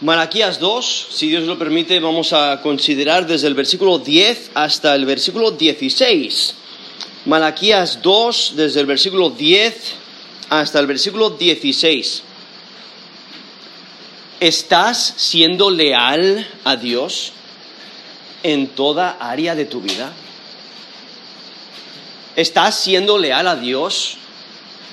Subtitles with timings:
[0.00, 5.04] Malaquías 2, si Dios lo permite, vamos a considerar desde el versículo 10 hasta el
[5.04, 6.54] versículo 16.
[7.24, 9.94] Malaquías 2, desde el versículo 10
[10.50, 12.22] hasta el versículo 16.
[14.38, 17.32] ¿Estás siendo leal a Dios
[18.44, 20.12] en toda área de tu vida?
[22.36, 24.16] ¿Estás siendo leal a Dios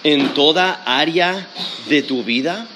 [0.03, 1.47] en toda área
[1.87, 2.67] de tu vida?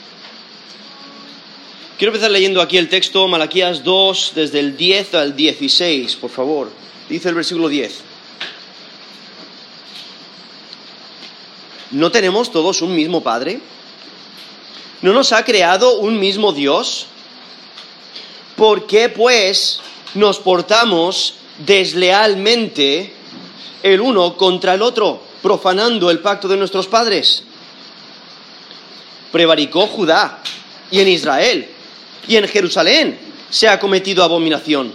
[1.99, 6.71] Quiero empezar leyendo aquí el texto, Malaquías 2, desde el 10 al 16, por favor.
[7.09, 7.93] Dice el versículo 10.
[11.91, 13.59] ¿No tenemos todos un mismo Padre?
[15.01, 17.07] ¿No nos ha creado un mismo Dios?
[18.55, 19.81] ¿Por qué pues
[20.13, 21.33] nos portamos
[21.65, 23.11] deslealmente
[23.83, 27.43] el uno contra el otro, profanando el pacto de nuestros padres?
[29.33, 30.41] Prevaricó Judá
[30.91, 31.75] y en Israel
[32.27, 33.17] y en Jerusalén
[33.49, 34.93] se ha cometido abominación.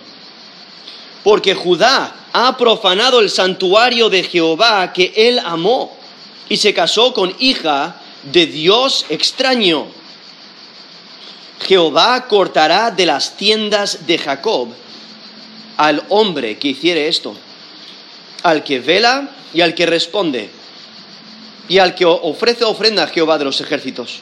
[1.23, 5.97] Porque Judá ha profanado el santuario de Jehová que él amó
[6.49, 9.87] y se casó con hija de Dios extraño.
[11.67, 14.69] Jehová cortará de las tiendas de Jacob
[15.77, 17.35] al hombre que hiciere esto,
[18.43, 20.51] al que vela y al que responde,
[21.69, 24.21] y al que ofrece ofrenda a Jehová de los ejércitos.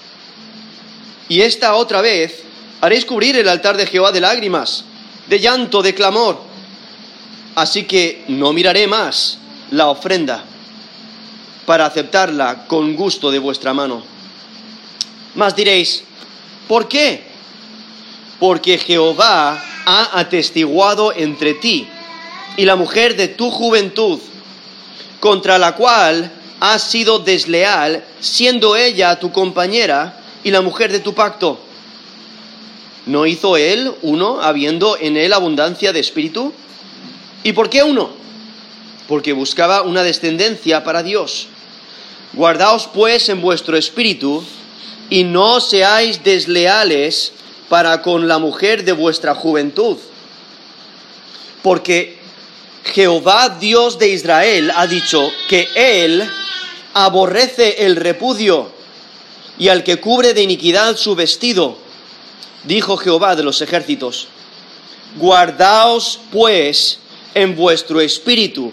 [1.29, 2.43] Y esta otra vez
[2.83, 4.85] Haréis cubrir el altar de Jehová de lágrimas,
[5.29, 6.43] de llanto, de clamor.
[7.55, 9.39] Así que no miraré más
[9.71, 10.43] la ofrenda
[11.65, 14.03] para aceptarla con gusto de vuestra mano.
[15.37, 16.03] Mas diréis,
[16.67, 17.23] ¿por qué?
[18.41, 21.87] Porque Jehová ha atestiguado entre ti
[22.57, 24.19] y la mujer de tu juventud,
[25.21, 31.15] contra la cual has sido desleal, siendo ella tu compañera y la mujer de tu
[31.15, 31.61] pacto
[33.07, 36.53] ¿No hizo él uno habiendo en él abundancia de espíritu?
[37.43, 38.11] ¿Y por qué uno?
[39.09, 41.49] Porque buscaba una descendencia para Dios.
[42.35, 44.45] Guardaos pues en vuestro espíritu
[45.11, 47.33] y no seáis desleales
[47.69, 49.97] para con la mujer de vuestra juventud.
[51.63, 52.19] Porque
[52.85, 56.23] Jehová Dios de Israel ha dicho que Él
[56.95, 58.71] aborrece el repudio
[59.59, 61.79] y al que cubre de iniquidad su vestido
[62.65, 64.29] dijo Jehová de los ejércitos,
[65.17, 66.99] guardaos pues
[67.35, 68.73] en vuestro espíritu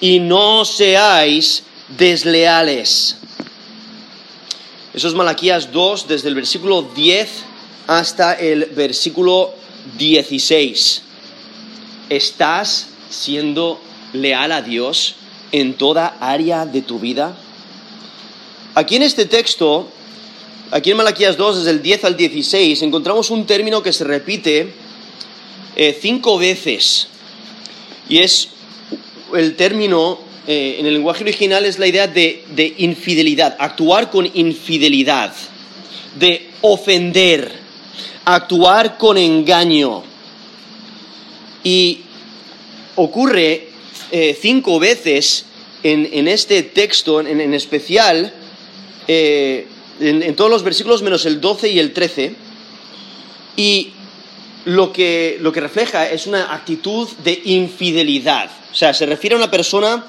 [0.00, 1.62] y no seáis
[1.96, 3.16] desleales.
[4.94, 7.28] Eso es Malaquías 2 desde el versículo 10
[7.86, 9.54] hasta el versículo
[9.96, 11.02] 16.
[12.08, 13.80] ¿Estás siendo
[14.12, 15.14] leal a Dios
[15.52, 17.36] en toda área de tu vida?
[18.74, 19.88] Aquí en este texto
[20.70, 24.68] Aquí en Malaquías 2, desde el 10 al 16, encontramos un término que se repite
[25.76, 27.08] eh, cinco veces.
[28.06, 28.50] Y es
[29.34, 34.30] el término, eh, en el lenguaje original, es la idea de, de infidelidad, actuar con
[34.34, 35.32] infidelidad,
[36.18, 37.50] de ofender,
[38.26, 40.02] actuar con engaño.
[41.64, 42.00] Y
[42.96, 43.68] ocurre
[44.12, 45.46] eh, cinco veces
[45.82, 48.34] en, este texto, en especial,
[50.00, 52.34] en, todos los versículos menos el 12 y el 13,
[53.56, 53.92] y
[54.64, 58.50] lo que, lo que refleja es una actitud de infidelidad.
[58.70, 60.04] O sea, se refiere a una persona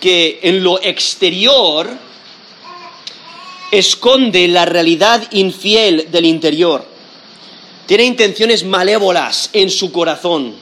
[0.00, 1.88] que en lo exterior
[3.70, 6.86] esconde la realidad infiel del interior.
[7.86, 10.54] Tiene intenciones malévolas en su corazón.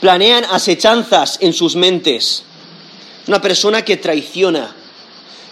[0.00, 2.44] Planean asechanzas en sus mentes.
[3.26, 4.74] Una persona que traiciona,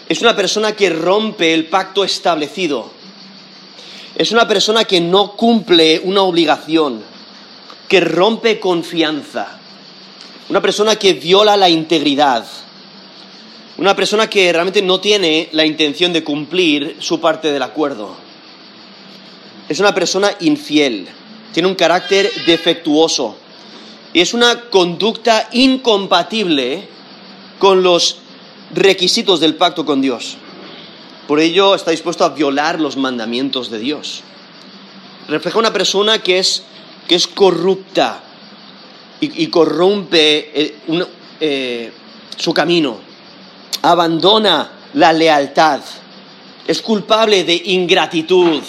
[0.09, 2.89] es una persona que rompe el pacto establecido.
[4.15, 7.03] Es una persona que no cumple una obligación,
[7.87, 9.59] que rompe confianza.
[10.49, 12.43] Una persona que viola la integridad.
[13.77, 18.15] Una persona que realmente no tiene la intención de cumplir su parte del acuerdo.
[19.69, 21.07] Es una persona infiel.
[21.53, 23.35] Tiene un carácter defectuoso.
[24.11, 26.87] Y es una conducta incompatible
[27.59, 28.18] con los
[28.71, 30.37] requisitos del pacto con Dios.
[31.27, 34.21] Por ello está dispuesto a violar los mandamientos de Dios.
[35.27, 36.63] Refleja una persona que es,
[37.07, 38.23] que es corrupta
[39.21, 40.75] y, corrompe eh,
[41.39, 41.91] eh,
[42.35, 42.97] su camino.
[43.81, 45.81] Abandona la lealtad.
[46.67, 48.61] Es culpable de ingratitud.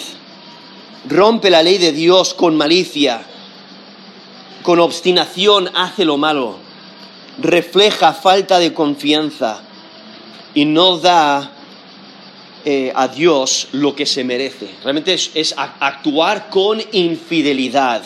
[1.09, 3.23] Rompe la ley de Dios con malicia.
[4.61, 6.57] Con obstinación hace lo malo.
[7.39, 9.63] Refleja falta de confianza
[10.53, 11.51] y no da
[12.65, 14.69] eh, a Dios lo que se merece.
[14.83, 18.03] Realmente es, es actuar con infidelidad,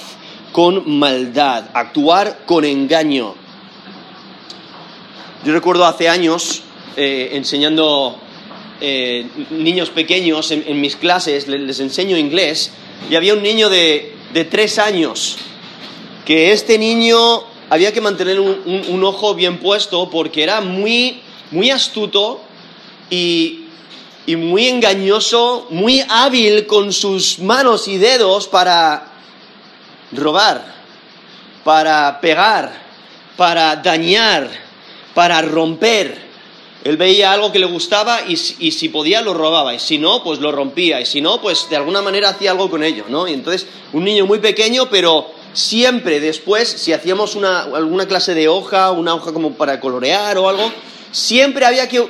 [0.51, 3.35] con maldad, actuar con engaño.
[5.43, 6.63] Yo recuerdo hace años
[6.97, 8.17] eh, enseñando
[8.79, 12.71] eh, niños pequeños en, mis clases, les, enseño inglés,
[13.09, 14.13] y había un niño de,
[14.49, 15.37] tres años,
[16.25, 21.21] que este niño había que mantener un, ojo bien puesto porque era muy,
[21.51, 22.41] muy astuto
[23.09, 23.65] y,
[24.25, 29.13] y muy engañoso, muy hábil con sus manos y dedos para
[30.11, 30.75] robar,
[31.63, 32.71] para pegar,
[33.35, 34.65] para dañar
[35.15, 36.25] para romper.
[36.83, 40.37] Él veía algo que le gustaba y, si podía lo robaba, y si no, pues
[40.37, 43.27] lo rompía, y si no, pues de alguna manera hacía algo con ello, ¿no?
[43.27, 48.47] Y entonces, un niño muy pequeño, pero siempre después, si hacíamos una, alguna clase de
[48.47, 50.71] hoja, una hoja como para colorear o algo,
[51.15, 52.09] siempre había que,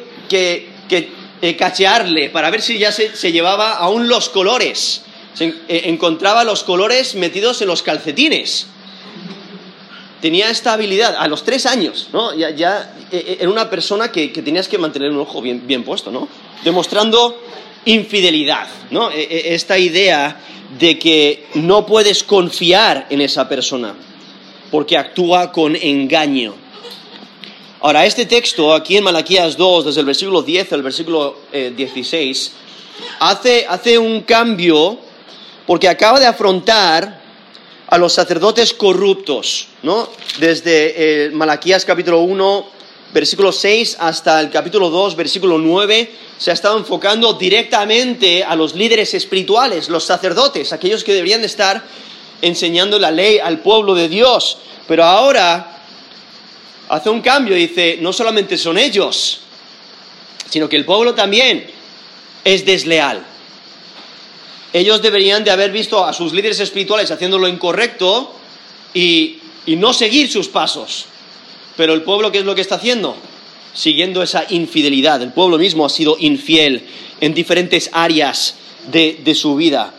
[1.41, 5.03] eh, cachearle para ver si ya se, llevaba aún los colores.
[5.39, 5.53] Eh,
[5.85, 8.67] encontraba los colores metidos en los calcetines
[10.21, 12.33] tenía esta habilidad a los tres años, ¿no?
[12.33, 16.09] Ya, ya eh, era una persona que, tenías que mantener un ojo bien, bien puesto,
[16.09, 16.27] ¿no?
[16.63, 17.43] Demostrando
[17.83, 19.11] infidelidad, ¿no?
[19.11, 20.39] Esta idea
[20.79, 23.93] de que no puedes confiar en esa persona
[24.71, 26.64] porque actúa con engaño.
[27.81, 32.51] Ahora, este texto aquí en Malaquías 2, desde el versículo 10 al versículo 16, eh,
[33.19, 34.97] hace, hace un cambio
[35.67, 37.21] porque acaba de afrontar
[37.87, 40.09] a los sacerdotes corruptos, ¿no?
[40.39, 42.65] Desde eh, Malaquías capítulo 1,
[43.13, 48.73] versículo 6 hasta el capítulo 2, versículo 9, se ha estado enfocando directamente a los
[48.73, 51.83] líderes espirituales, los sacerdotes, aquellos que deberían de estar
[52.41, 54.59] enseñando la ley al pueblo de Dios.
[54.87, 55.74] Pero ahora
[56.89, 59.41] hace un cambio, dice, no solamente son ellos,
[60.49, 61.65] sino que el pueblo también
[62.43, 63.25] es desleal
[64.75, 68.35] ellos deberían de haber visto a sus líderes espirituales haciendo lo incorrecto
[68.93, 69.37] y,
[69.67, 71.05] no seguir sus pasos.
[71.77, 73.15] Pero el pueblo, ¿qué es lo que está haciendo?
[73.73, 75.21] Siguiendo esa infidelidad.
[75.21, 76.85] El pueblo mismo ha sido infiel
[77.21, 78.55] en diferentes áreas
[78.91, 79.93] de, su vida.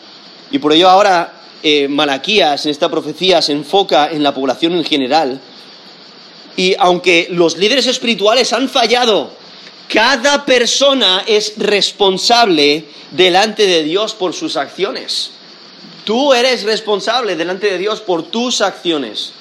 [0.51, 4.85] Y por ello ahora eh, Malaquías en esta profecía se enfoca en la población en
[4.85, 5.41] general.
[6.57, 9.31] Y aunque los líderes espirituales han fallado
[9.89, 15.31] cada persona es responsable delante de Dios por sus acciones.
[16.05, 19.33] Tú eres responsable delante de Dios por tus acciones.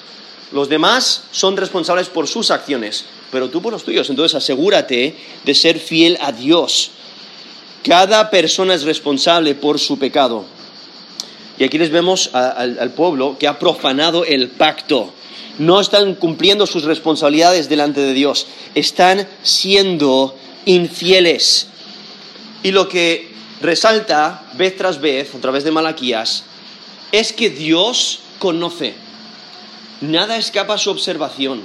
[0.52, 4.08] Los demás son responsables por sus acciones, pero tú por los tuyos.
[4.08, 6.90] Entonces asegúrate de ser fiel a Dios.
[7.82, 10.44] Cada persona es responsable por su pecado.
[11.58, 15.12] Y aquí les vemos al pueblo que ha profanado el pacto
[15.58, 21.68] no están cumpliendo sus responsabilidades delante de Dios, están siendo infieles.
[22.62, 23.30] Y lo que
[23.60, 26.44] resalta vez tras vez, a través de Malaquías,
[27.12, 28.94] es que Dios conoce.
[30.00, 31.62] Nada escapa a su observación.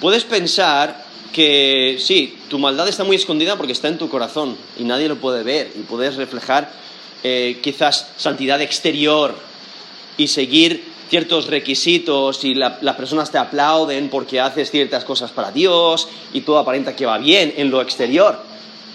[0.00, 4.84] Puedes pensar que sí, tu maldad está muy escondida porque está en tu corazón y
[4.84, 6.70] nadie lo puede ver y puedes reflejar
[7.22, 9.36] eh, quizás santidad exterior
[10.16, 16.08] y seguir ciertos requisitos y las personas te aplauden porque haces ciertas cosas para Dios
[16.32, 18.40] y todo aparenta que va bien en lo exterior.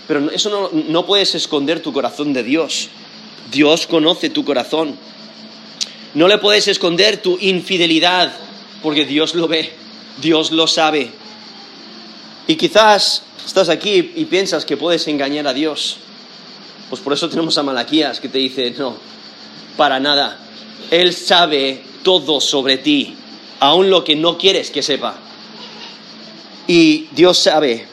[0.07, 2.89] Pero eso no, no puedes esconder tu corazón de Dios.
[3.51, 4.97] Dios conoce tu corazón.
[6.13, 8.33] No le puedes esconder tu infidelidad
[8.81, 9.71] porque Dios lo ve,
[10.21, 11.11] Dios lo sabe.
[12.47, 15.97] Y quizás estás aquí y piensas que puedes engañar a Dios.
[16.89, 18.97] Pues por eso tenemos a Malaquías que te dice, no,
[19.77, 20.39] para nada.
[20.91, 23.15] Él sabe todo sobre ti,
[23.59, 25.17] aun lo que no quieres que sepa.
[26.67, 27.85] Y Dios sabe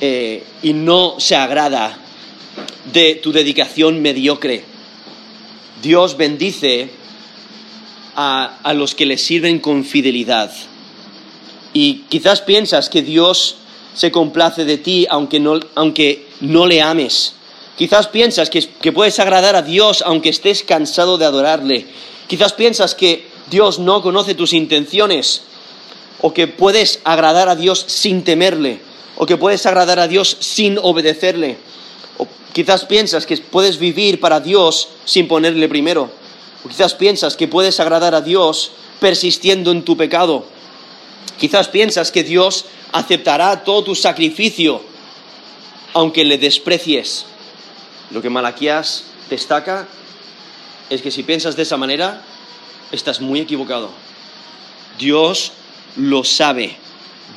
[0.00, 1.98] eh, y no se agrada
[2.92, 4.64] de tu dedicación mediocre.
[5.82, 6.90] Dios bendice
[8.14, 10.52] a, a los que le sirven con fidelidad.
[11.72, 13.56] Y quizás piensas que Dios
[13.94, 15.42] se complace de ti aunque
[15.74, 17.34] aunque no le ames.
[17.76, 21.86] Quizás piensas que, puedes agradar a Dios aunque estés cansado de adorarle.
[22.26, 25.42] Quizás piensas que Dios no conoce tus intenciones
[26.20, 28.80] o que puedes agradar a Dios sin temerle
[29.16, 31.56] o que puedes agradar a Dios sin obedecerle.
[32.18, 36.10] O quizás piensas que puedes vivir para Dios sin ponerle primero.
[36.64, 40.44] O quizás piensas que puedes agradar a Dios persistiendo en tu pecado.
[41.38, 44.82] Quizás piensas que Dios aceptará todo tu sacrificio
[45.94, 47.26] aunque le desprecies.
[48.12, 49.86] Lo que Malaquías destaca
[50.90, 52.20] es que si piensas de esa manera,
[52.90, 53.90] estás muy equivocado.
[54.98, 55.52] Dios
[55.96, 56.76] lo sabe.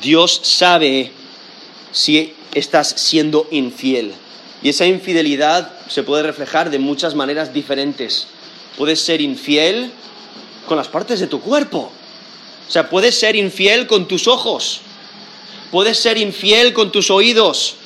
[0.02, 1.12] Dios sabe
[1.92, 4.12] si estás siendo infiel.
[4.62, 8.26] Y esa infidelidad se puede reflejar de muchas maneras diferentes.
[8.76, 9.90] Puedes ser infiel
[10.66, 11.90] con las partes de tu cuerpo.
[12.68, 14.80] O sea, puedes ser infiel con tus ojos.
[15.70, 17.76] Puedes ser infiel con tus oídos.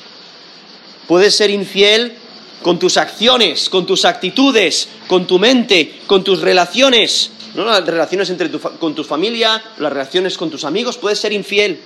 [1.07, 2.17] Puedes ser infiel
[2.61, 7.31] con tus acciones, con tus actitudes, con tu mente, con tus relaciones.
[7.55, 7.65] ¿no?
[7.65, 10.97] Las relaciones entre con tu familia, las relaciones con tus amigos.
[10.97, 11.79] Puedes ser infiel.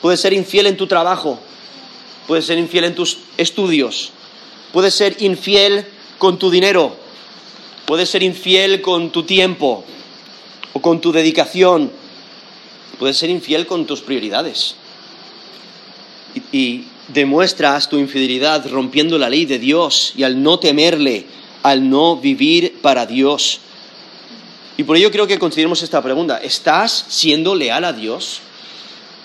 [0.00, 1.38] Puedes ser infiel en tu trabajo.
[2.26, 4.12] Puedes ser infiel en tus estudios.
[4.72, 5.86] Puedes ser infiel
[6.18, 6.96] con tu dinero.
[7.86, 9.84] Puedes ser infiel con tu tiempo
[10.72, 11.92] o con tu dedicación.
[12.98, 14.76] Puedes ser infiel con tus prioridades.
[16.52, 21.26] Y, demuestras tu infidelidad rompiendo la ley de Dios y al no temerle,
[21.62, 23.60] al no vivir para Dios.
[24.76, 26.38] Y por ello creo que consideremos esta pregunta.
[26.38, 28.40] ¿Estás siendo leal a Dios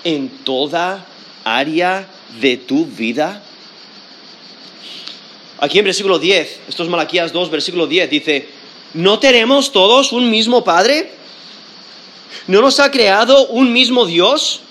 [0.03, 1.05] en toda
[1.43, 2.07] área
[2.41, 3.43] de tu vida?
[5.59, 8.49] Aquí en versículo 10, esto es Malaquías 2, versículo 10, dice,
[8.93, 11.11] ¿no tenemos todos un mismo Padre?
[12.45, 14.61] ¿No nos ha creado un mismo Dios?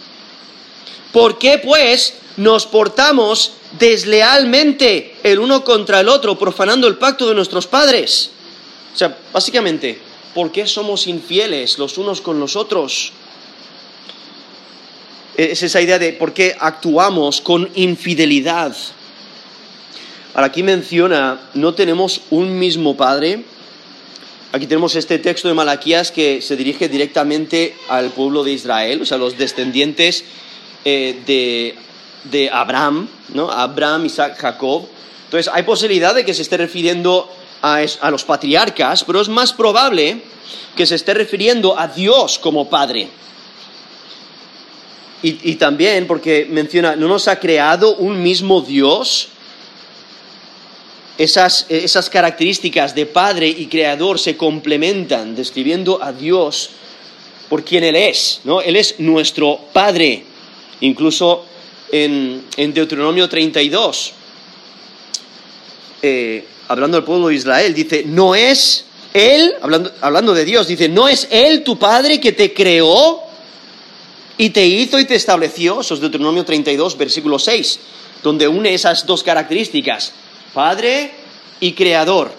[1.12, 7.35] ¿Por qué pues nos portamos deslealmente el uno contra el otro, profanando el pacto de
[7.35, 8.31] nuestros padres?
[8.95, 9.99] O sea, básicamente,
[10.35, 13.12] ¿por qué somos infieles los unos con los otros?
[15.37, 18.75] Es esa idea de por qué actuamos con infidelidad.
[20.37, 23.43] Ahora aquí menciona, no tenemos un mismo Padre.
[24.52, 29.07] Aquí tenemos este texto de Malaquías que se dirige directamente al pueblo de Israel, o
[29.07, 30.25] sea, los descendientes
[30.85, 31.75] eh, de,
[32.30, 33.50] de, Abraham, ¿no?
[33.50, 34.87] Abraham, Isaac, Jacob.
[35.25, 37.30] Entonces, hay posibilidad de que se esté refiriendo
[37.62, 40.23] a, a los patriarcas, pero es más probable
[40.76, 43.09] que se esté refiriendo a Dios como Padre.
[45.23, 49.28] Y, y, también porque menciona, ¿no nos ha creado un mismo Dios?
[51.18, 56.71] Esas, esas, características de Padre y Creador se complementan, describiendo a Dios
[57.49, 58.61] por quien Él es, ¿no?
[58.61, 60.25] Él es nuestro Padre.
[60.80, 61.47] Incluso
[61.93, 64.12] en, en Deuteronomio 32,
[66.02, 70.88] eh, hablando del pueblo de Israel, dice, no es Él, hablando, hablando de Dios, dice,
[70.88, 73.23] no es Él tu Padre que te creó
[74.38, 77.78] y te hizo y te estableció, eso es Deuteronomio 32, versículo 6,
[78.23, 80.12] donde une esas dos características,
[80.52, 81.11] Padre
[81.61, 82.33] y Creador.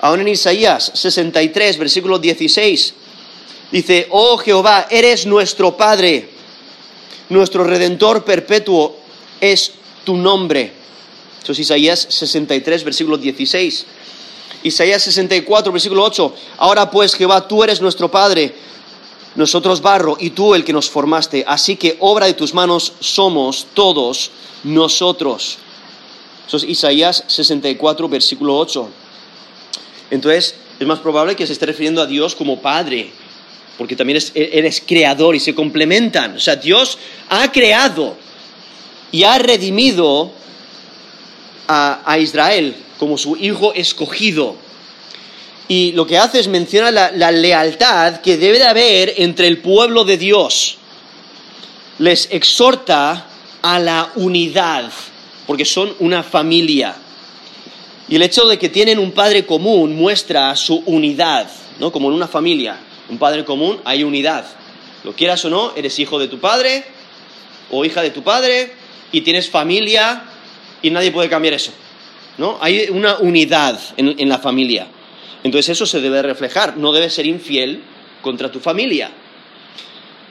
[0.00, 2.94] Aún en Isaías 63, versículo 16,
[3.72, 6.28] dice, oh Jehová, eres nuestro Padre,
[7.28, 8.96] nuestro Redentor perpetuo
[9.40, 9.72] es
[10.04, 10.72] tu nombre.
[11.42, 13.86] Eso es Isaías 63, versículo 16.
[14.62, 16.34] Isaías 64, versículo 8.
[16.58, 18.54] Ahora pues, Jehová, tú eres nuestro Padre
[19.34, 23.66] nosotros barro y tú el que nos formaste, así que obra de tus manos somos
[23.74, 24.30] todos
[24.62, 25.58] nosotros.
[26.46, 28.88] Eso es Isaías 64, versículo 8.
[30.10, 33.10] Entonces, es más probable que se esté refiriendo a Dios como Padre,
[33.78, 36.36] porque también eres creador y se complementan.
[36.36, 38.16] O sea, Dios ha creado
[39.10, 40.32] y ha redimido
[41.68, 44.56] a, a Israel como su hijo escogido
[45.66, 50.04] y lo que hace es mencionar la, lealtad que debe de haber entre el pueblo
[50.04, 50.76] de Dios.
[51.98, 53.26] Les exhorta
[53.62, 54.90] a la unidad,
[55.46, 56.96] porque son una familia.
[58.08, 61.50] Y el hecho de que tienen un padre común muestra su unidad,
[61.80, 61.90] ¿no?
[61.90, 62.76] Como en una familia,
[63.08, 64.44] un padre común, hay unidad.
[65.04, 66.84] Lo quieras o no, eres hijo de tu padre
[67.70, 68.72] o hija de tu padre
[69.12, 70.24] y tienes familia
[70.82, 71.72] y nadie puede cambiar eso,
[72.38, 72.58] ¿no?
[72.60, 74.86] Hay una unidad en la familia.
[75.44, 77.82] Entonces eso se debe reflejar, no debes ser infiel
[78.22, 79.10] contra tu familia.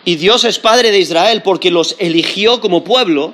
[0.05, 3.33] Y Dios es Padre de Israel porque los eligió como pueblo,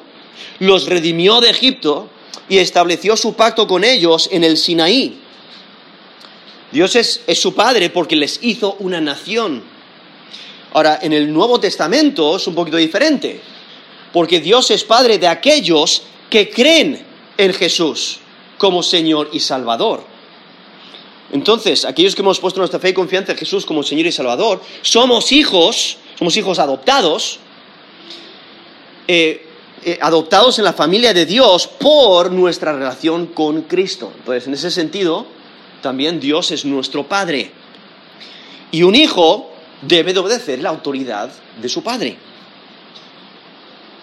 [0.59, 2.09] los redimió de Egipto
[2.47, 5.19] y estableció su pacto con ellos en el Sinaí.
[6.71, 9.63] Dios es, es, su Padre porque les hizo una nación.
[10.73, 13.41] Ahora, en el Nuevo Testamento es un poquito diferente,
[14.13, 17.03] porque Dios es Padre de aquellos que creen
[17.37, 18.19] en Jesús
[18.57, 20.03] como Señor y Salvador.
[21.31, 24.61] Entonces, aquellos que hemos puesto nuestra fe y confianza en Jesús como Señor y Salvador,
[24.81, 27.39] somos hijos, somos hijos adoptados,
[29.07, 29.45] eh,
[29.83, 34.11] eh, adoptados en la familia de Dios por nuestra relación con Cristo.
[34.17, 35.25] Entonces, en ese sentido,
[35.81, 37.51] también Dios es nuestro Padre.
[38.71, 41.31] Y un hijo debe de obedecer la autoridad
[41.61, 42.17] de su Padre.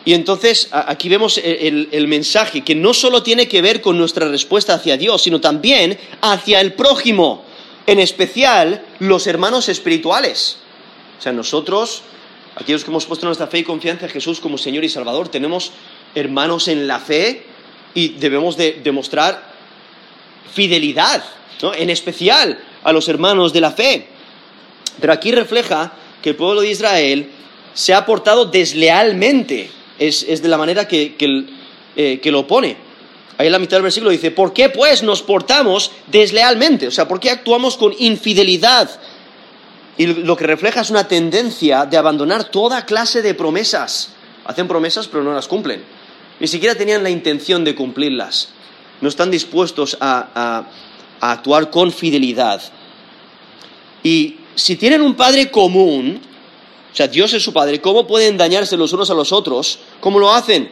[0.07, 4.75] Y entonces aquí vemos el, mensaje que no solo tiene que ver con nuestra respuesta
[4.75, 7.43] hacia Dios, sino también hacia el prójimo,
[7.89, 10.59] en especial los hermanos espirituales.
[11.19, 12.03] O sea, nosotros,
[12.55, 15.73] aquellos que hemos puesto nuestra fe y confianza en Jesús como Señor y Salvador, tenemos
[16.15, 17.45] hermanos en la fe
[17.93, 19.43] y debemos de demostrar
[20.53, 21.25] fidelidad,
[21.63, 21.75] ¿no?
[21.75, 24.07] en especial a los hermanos de la fe.
[25.01, 27.31] Pero aquí refleja que el pueblo de Israel
[27.75, 31.15] se ha portado deslealmente, es, de la manera que,
[31.97, 32.77] eh, que, lo pone.
[33.39, 36.87] Ahí en la mitad del versículo dice, ¿por qué pues nos portamos deslealmente?
[36.87, 38.91] O sea, ¿por qué actuamos con infidelidad?
[39.99, 44.11] Y lo que refleja es una tendencia de abandonar toda clase de promesas.
[44.47, 45.83] Hacen promesas pero no las cumplen.
[46.41, 48.51] Ni siquiera tenían la intención de cumplirlas.
[49.01, 50.65] No están dispuestos a
[51.21, 52.63] actuar con fidelidad.
[54.03, 56.21] Y si tienen un padre común,
[56.93, 59.79] o sea, Dios es su padre, ¿cómo pueden dañarse los unos a los otros?
[60.01, 60.71] ¿Cómo lo hacen?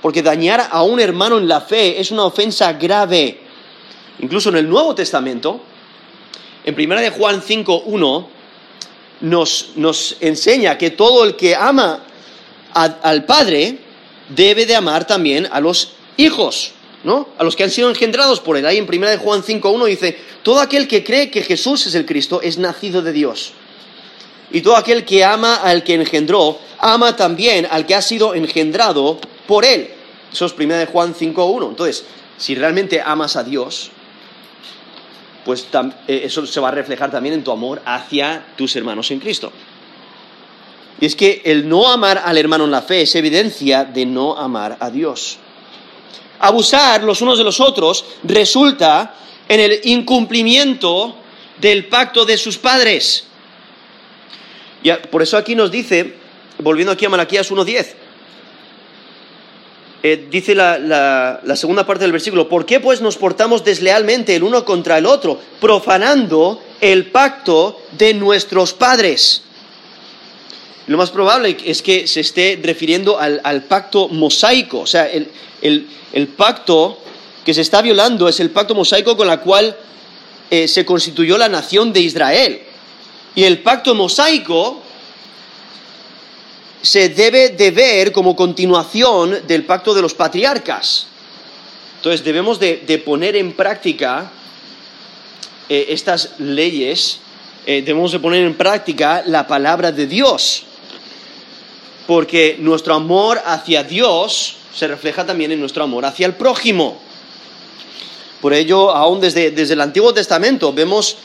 [0.00, 3.40] Porque dañar a un hermano en la fe es una ofensa grave.
[4.20, 5.60] Incluso en el Nuevo Testamento,
[6.64, 8.26] en 1 de Juan 5.1,
[9.20, 12.04] nos, nos enseña que todo el que ama
[12.72, 13.78] al Padre
[14.28, 16.72] debe de amar también a los hijos.
[17.04, 17.28] ¿No?
[17.38, 18.66] A los que han sido engendrados por él.
[18.66, 22.40] Ahí en 1 Juan 5.1 dice, todo aquel que cree que Jesús es el Cristo
[22.42, 23.52] es nacido de Dios.
[24.50, 29.18] Y todo aquel que ama al que engendró, ama también al que ha sido engendrado
[29.46, 29.90] por él.
[30.32, 31.68] Eso es 1 Juan 5.1.
[31.68, 32.04] Entonces,
[32.36, 33.90] si realmente amas a Dios,
[35.44, 35.66] pues
[36.06, 39.52] eh, eso se va a reflejar también en tu amor hacia tus hermanos en Cristo.
[41.00, 44.36] Y es que el no amar al hermano en la fe es evidencia de no
[44.36, 45.38] amar a Dios
[46.38, 49.14] abusar los unos de los otros resulta
[49.48, 51.16] en el incumplimiento
[51.60, 53.24] del pacto de sus padres.
[54.82, 56.14] Y por eso aquí nos dice,
[56.58, 57.94] volviendo aquí a Malaquías 1.10,
[60.00, 64.44] eh, dice la, la, segunda parte del versículo, ¿por qué pues nos portamos deslealmente el
[64.44, 69.42] uno contra el otro, profanando el pacto de nuestros padres?
[70.88, 76.98] Lo más probable es que se esté refiriendo al, pacto mosaico, o sea, el, pacto
[77.44, 79.76] que se está violando es el pacto mosaico con el cual
[80.50, 82.62] eh, se constituyó la nación de Israel.
[83.34, 84.80] Y el pacto mosaico
[86.80, 91.06] se debe de ver como continuación del pacto de los patriarcas.
[91.96, 94.32] Entonces debemos de, poner en práctica
[95.68, 97.18] eh, estas leyes,
[97.66, 100.64] eh, debemos de poner en práctica la palabra de Dios
[102.08, 106.98] porque nuestro amor hacia Dios se refleja también en nuestro amor hacia el prójimo.
[108.40, 111.18] Por ello, aún desde, el Antiguo Testamento vemos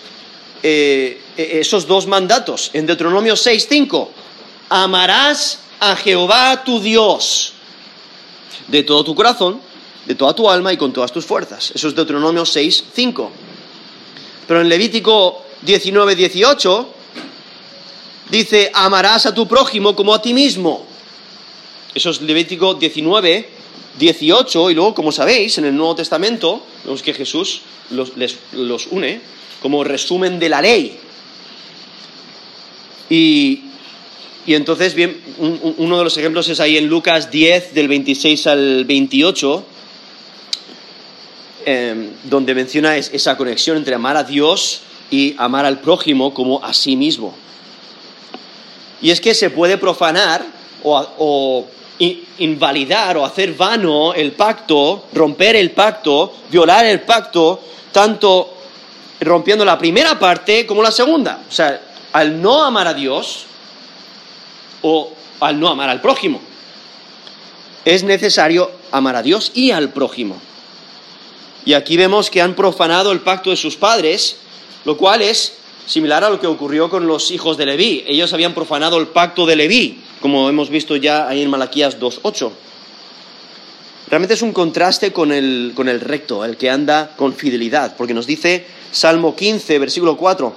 [0.61, 2.69] eh, e-, esos dos mandatos.
[2.73, 4.09] En Deuteronomio 6.5,
[4.67, 7.53] amarás a Jehová tu Dios
[8.67, 9.61] de todo tu corazón,
[10.05, 11.71] de toda tu alma y con todas tus fuerzas.
[11.73, 13.29] Eso es Deuteronomio 6.5.
[14.45, 16.87] Pero en Levítico 19.18
[18.29, 20.85] dice, amarás a tu prójimo como a ti mismo.
[21.93, 23.49] Eso es Levítico 19,
[23.99, 28.13] 18, y luego, como sabéis, en el Nuevo Testamento, vemos que Jesús los,
[28.53, 29.21] los une
[29.61, 30.97] como resumen de la ley.
[33.09, 33.61] Y,
[34.45, 35.21] y entonces, bien,
[35.77, 39.65] uno de los ejemplos es ahí en Lucas 10, del 26 al 28,
[41.65, 44.81] em, donde menciona esa conexión entre amar a Dios
[45.11, 47.42] y amar al prójimo como a sí mismo.
[49.03, 50.45] Y es que se puede profanar
[50.81, 51.67] o,
[52.39, 57.61] invalidar o hacer vano el pacto, romper el pacto, violar el pacto,
[57.91, 58.57] tanto
[59.19, 61.41] rompiendo la primera parte como la segunda.
[61.47, 61.81] O sea,
[62.13, 63.45] al no amar a Dios
[64.81, 65.11] o
[65.41, 66.39] al no amar al prójimo.
[67.83, 70.37] Es necesario amar a Dios y al prójimo.
[71.65, 74.37] Y aquí vemos que han profanado el pacto de sus padres,
[74.85, 78.03] lo cual es similar a lo que ocurrió con los hijos de Leví.
[78.07, 82.51] Ellos habían profanado el pacto de Leví, como hemos visto ya ahí en Malaquías 2.8.
[84.09, 88.13] Realmente es un contraste con el, con el recto, el que anda con fidelidad, porque
[88.13, 90.55] nos dice Salmo 15, versículo 4,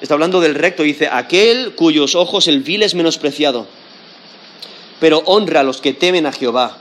[0.00, 3.66] está hablando del recto, dice, aquel cuyos ojos el vil es menospreciado,
[4.98, 6.76] pero honra a los que temen a Jehová.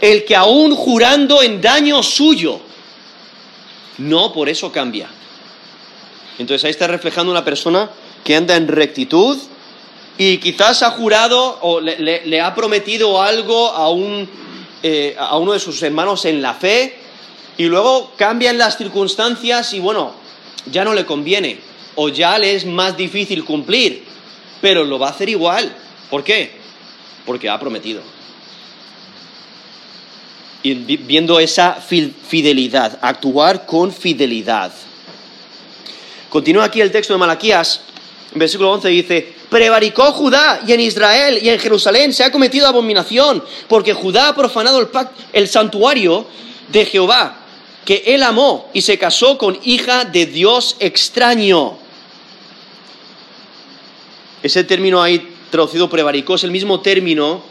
[0.00, 2.60] El que aún jurando en daño suyo,
[3.96, 5.08] no por eso cambia.
[6.38, 7.90] Entonces ahí está reflejando una persona
[8.24, 9.38] que anda en rectitud
[10.18, 14.28] y quizás ha jurado o le, ha prometido algo a, un,
[14.82, 16.98] eh, a uno de sus hermanos en la fe
[17.58, 20.12] y luego cambian las circunstancias y bueno,
[20.70, 21.58] ya no le conviene
[21.94, 24.04] o ya le es más difícil cumplir,
[24.60, 25.74] pero lo va a hacer igual.
[26.10, 26.52] ¿Por qué?
[27.24, 28.02] Porque ha prometido.
[30.62, 34.72] Y viendo esa fidelidad, actuar con fidelidad.
[36.28, 37.80] Continúa aquí el texto de Malaquías,
[38.34, 43.42] versículo 11 dice, prevaricó Judá y en Israel y en Jerusalén se ha cometido abominación,
[43.68, 44.88] porque Judá ha profanado el,
[45.32, 46.26] el santuario
[46.68, 47.38] de Jehová,
[47.84, 51.78] que él amó y se casó con hija de Dios extraño.
[54.42, 57.42] Ese término ahí traducido prevaricó es el mismo término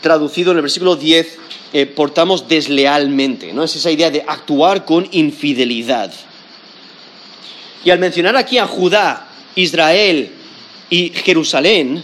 [0.00, 1.38] traducido en el versículo 10,
[1.72, 3.62] eh, portamos deslealmente, ¿no?
[3.62, 6.12] Es esa idea de actuar con infidelidad.
[7.84, 10.30] Y al mencionar aquí a Judá, Israel
[10.90, 12.02] y Jerusalén,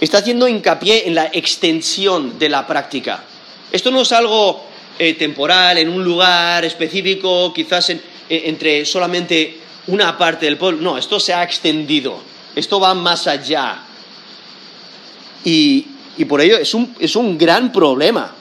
[0.00, 3.24] está haciendo hincapié en la extensión de la práctica.
[3.70, 4.64] Esto no es algo
[4.98, 7.92] eh, temporal, en un lugar específico, quizás
[8.28, 10.80] entre solamente una parte del pueblo.
[10.80, 12.20] No, esto se ha extendido.
[12.54, 13.82] Esto va más allá.
[15.44, 15.86] Y,
[16.28, 18.34] por ello es un, es un gran problema.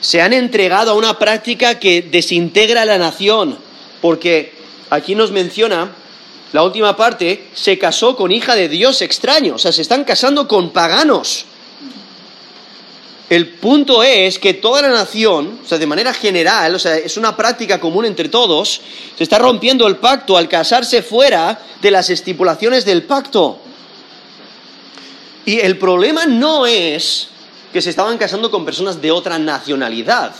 [0.00, 3.58] Se han entregado a una práctica que desintegra la nación,
[4.00, 4.55] porque
[4.96, 5.92] aquí nos menciona
[6.52, 10.46] la última parte, se casó con hija de Dios extraño, o sea, se están casando
[10.46, 11.44] con paganos.
[13.28, 17.16] El punto es que toda la nación, o sea, de manera general, o sea, es
[17.16, 18.80] una práctica común entre todos,
[19.16, 23.58] se está rompiendo el pacto al casarse fuera de las estipulaciones del pacto.
[25.44, 27.28] Y el problema no es
[27.72, 30.32] que se estaban casando con personas de otra nacionalidad,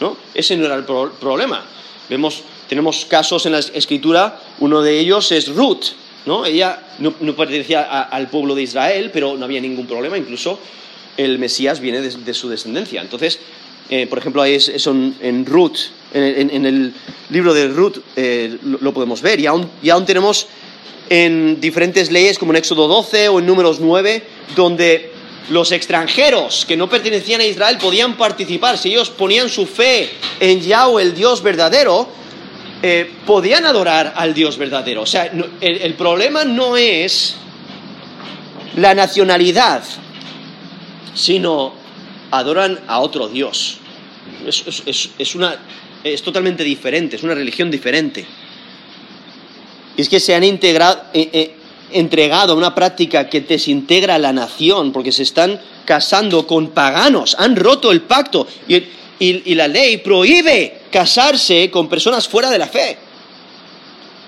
[0.00, 0.16] ¿no?
[0.34, 1.64] Ese no era el problema.
[2.08, 5.86] Vemos tenemos casos en la escritura, uno de ellos es Ruth,
[6.26, 6.44] ¿no?
[6.44, 10.58] Ella no, pertenecía al pueblo de Israel, pero no había ningún problema, incluso
[11.16, 13.00] el Mesías viene de, su descendencia.
[13.00, 13.40] Entonces,
[13.90, 15.78] eh, por ejemplo, ahí es, en, Ruth,
[16.12, 16.92] en, el
[17.30, 20.46] libro de Ruth eh, lo, podemos ver, y aún, y aún tenemos
[21.08, 24.22] en diferentes leyes, como en Éxodo 12 o en Números 9,
[24.54, 25.10] donde
[25.50, 28.76] los extranjeros que no pertenecían a Israel podían participar.
[28.76, 32.08] Si ellos ponían su fe en Yahweh, el Dios verdadero,
[32.80, 35.02] eh, podían adorar al Dios verdadero.
[35.02, 37.34] O sea, el, problema no es
[38.76, 39.82] la nacionalidad,
[41.12, 41.74] sino
[42.30, 43.78] adoran a otro Dios.
[44.46, 45.56] Es, una,
[46.04, 48.24] es totalmente diferente, es una religión diferente.
[49.96, 51.54] Y es que se han integrado, eh, eh,
[51.90, 57.34] entregado a una práctica que desintegra a la nación, porque se están casando con paganos,
[57.40, 58.46] han roto el pacto.
[59.18, 62.96] Y, la ley prohíbe casarse con personas fuera de la fe.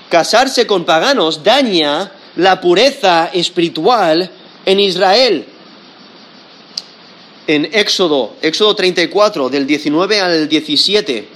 [0.08, 4.30] Casarse con paganos daña la pureza espiritual
[4.66, 5.44] en Israel.
[7.46, 11.28] En Éxodo, Éxodo 34, del 19 al 17,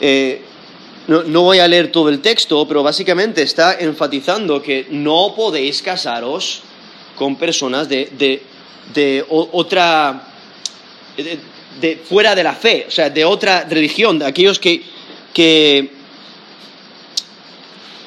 [0.00, 0.42] eh,
[1.08, 6.60] no, voy a leer todo el texto, pero básicamente está enfatizando que no podéis casaros
[7.16, 8.42] con personas de,
[8.94, 10.28] de, otra,
[11.16, 11.38] de
[12.04, 14.82] fuera de la fe, o sea, de otra religión, de aquellos que,
[15.32, 15.90] que,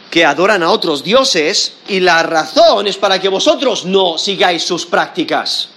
[0.09, 4.85] que adoran a otros dioses, y la razón es para que vosotros no sigáis sus
[4.85, 5.69] prácticas.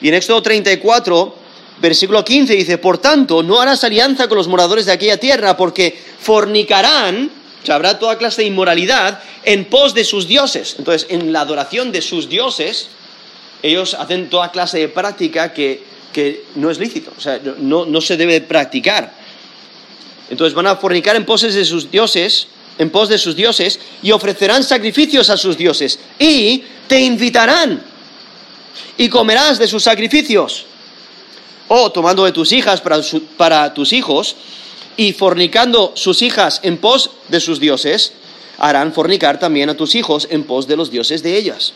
[0.00, 1.34] Y en Éxodo 34,
[1.80, 5.98] versículo 15 dice, por tanto, no harás alianza con los moradores de aquella tierra, porque
[6.20, 7.30] fornicarán,
[7.62, 10.76] o sea, habrá toda clase de inmoralidad en pos de sus dioses.
[10.78, 12.88] Entonces, en la adoración de sus dioses,
[13.62, 18.16] ellos hacen toda clase de práctica que que no es lícito, o sea, no, se
[18.16, 19.12] debe practicar.
[20.30, 24.12] Entonces van a fornicar en poses de sus dioses, en pos de sus dioses, y
[24.12, 27.82] ofrecerán sacrificios a sus dioses, y te invitarán,
[28.96, 30.66] y comerás de sus sacrificios.
[31.68, 33.00] O tomando de tus hijas para,
[33.36, 34.36] para tus hijos,
[34.96, 38.12] y fornicando sus hijas en pos de sus dioses,
[38.58, 41.72] harán fornicar también a tus hijos en pos de los dioses de ellas.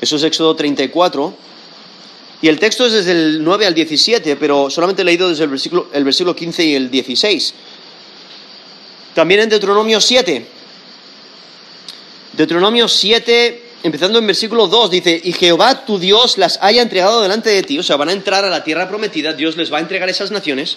[0.00, 1.34] Eso es Éxodo 34,
[2.42, 5.50] y el texto es desde el 9 al 17, pero solamente he leído desde el
[5.50, 7.54] versículo, el versículo 15 y el 16.
[9.14, 10.46] También en Deuteronomio 7.
[12.34, 17.48] Deuteronomio 7, empezando en versículo 2, dice, y Jehová tu Dios las haya entregado delante
[17.48, 19.80] de ti, o sea, van a entrar a la tierra prometida, Dios les va a
[19.80, 20.76] entregar esas naciones.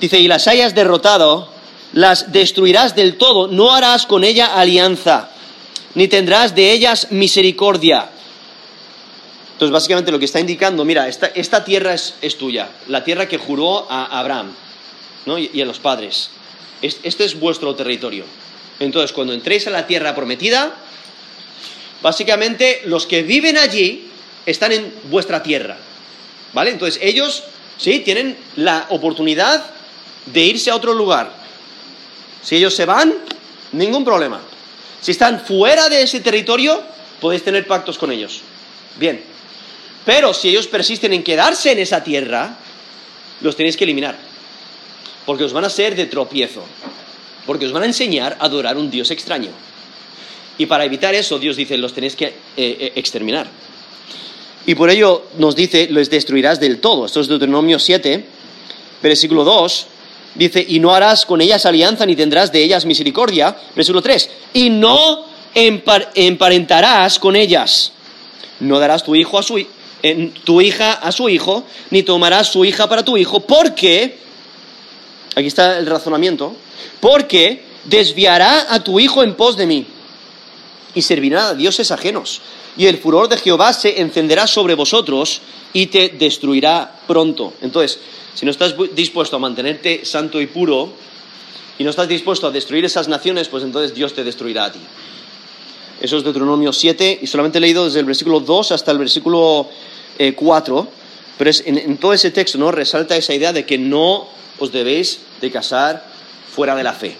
[0.00, 1.50] Dice, y las hayas derrotado,
[1.92, 5.28] las destruirás del todo, no harás con ella alianza,
[5.94, 8.10] ni tendrás de ellas misericordia
[9.56, 13.90] entonces, básicamente lo que está indicando, mira, esta, tierra es, tuya, la tierra que juró
[13.90, 14.52] a Abraham
[15.24, 16.28] y, a los padres.
[16.82, 18.26] Este es vuestro territorio.
[18.80, 20.76] Entonces, cuando entréis a la tierra prometida,
[22.02, 24.10] básicamente los que viven allí
[24.44, 25.78] están en vuestra tierra.
[26.52, 26.72] ¿Vale?
[26.72, 27.44] Entonces, ellos,
[27.78, 29.64] sí, tienen la oportunidad
[30.26, 31.32] de irse a otro lugar.
[32.42, 33.14] Si ellos se van,
[33.72, 34.38] ningún problema.
[35.00, 36.82] Si están fuera de ese territorio,
[37.22, 38.42] podéis tener pactos con ellos.
[38.98, 39.35] Bien,
[40.06, 42.56] pero si ellos persisten en quedarse en esa tierra,
[43.40, 44.16] los tenéis que eliminar.
[45.26, 46.64] Porque os van a ser de tropiezo.
[47.44, 49.50] porque os van a enseñar a adorar un Dios extraño.
[50.58, 53.46] Y para evitar eso, Dios dice, los tenéis que eh, eh, exterminar.
[54.66, 57.06] Y por ello nos dice, les destruirás del todo.
[57.06, 58.24] Esto es Deuteronomio 7,
[59.00, 59.86] versículo 2.
[60.34, 63.56] Dice, y no harás con ellas alianza ni tendrás de ellas misericordia.
[63.76, 64.30] Versículo 3.
[64.54, 67.92] Y no emparentarás con ellas.
[68.58, 69.64] No darás tu hijo a su
[70.44, 74.18] tu hija a su hijo, ni tomarás su hija para tu hijo, porque,
[75.34, 76.54] aquí está el razonamiento,
[77.00, 79.86] porque desviará a tu hijo en pos de mí
[80.94, 82.40] y servirá a dioses ajenos.
[82.76, 85.40] Y el furor de Jehová se encenderá sobre vosotros
[85.72, 87.54] y te destruirá pronto.
[87.62, 87.98] Entonces,
[88.34, 90.92] si no estás dispuesto a mantenerte santo y puro
[91.78, 94.80] y no estás dispuesto a destruir esas naciones, pues entonces Dios te destruirá a ti.
[96.00, 99.68] Eso es Deuteronomio 7 y solamente he leído desde el versículo 2 hasta el versículo
[100.34, 100.94] 4, eh,
[101.38, 102.70] pero en, todo ese texto ¿no?
[102.70, 104.28] resalta esa idea de que no
[104.58, 106.04] os debéis de casar
[106.54, 107.16] fuera de la fe.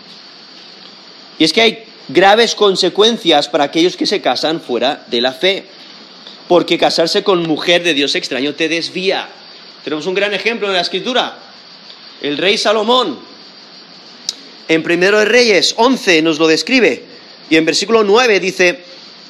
[1.39, 5.65] Y es que hay graves consecuencias para aquellos que se casan fuera de la fe,
[6.49, 9.29] porque casarse con mujer de Dios extraño te desvía.
[9.85, 11.39] Tenemos un gran ejemplo en la escritura,
[12.21, 13.19] el rey Salomón.
[14.69, 17.05] En Primero de Reyes 11 nos lo describe,
[17.51, 18.81] y en versículo 9 dice,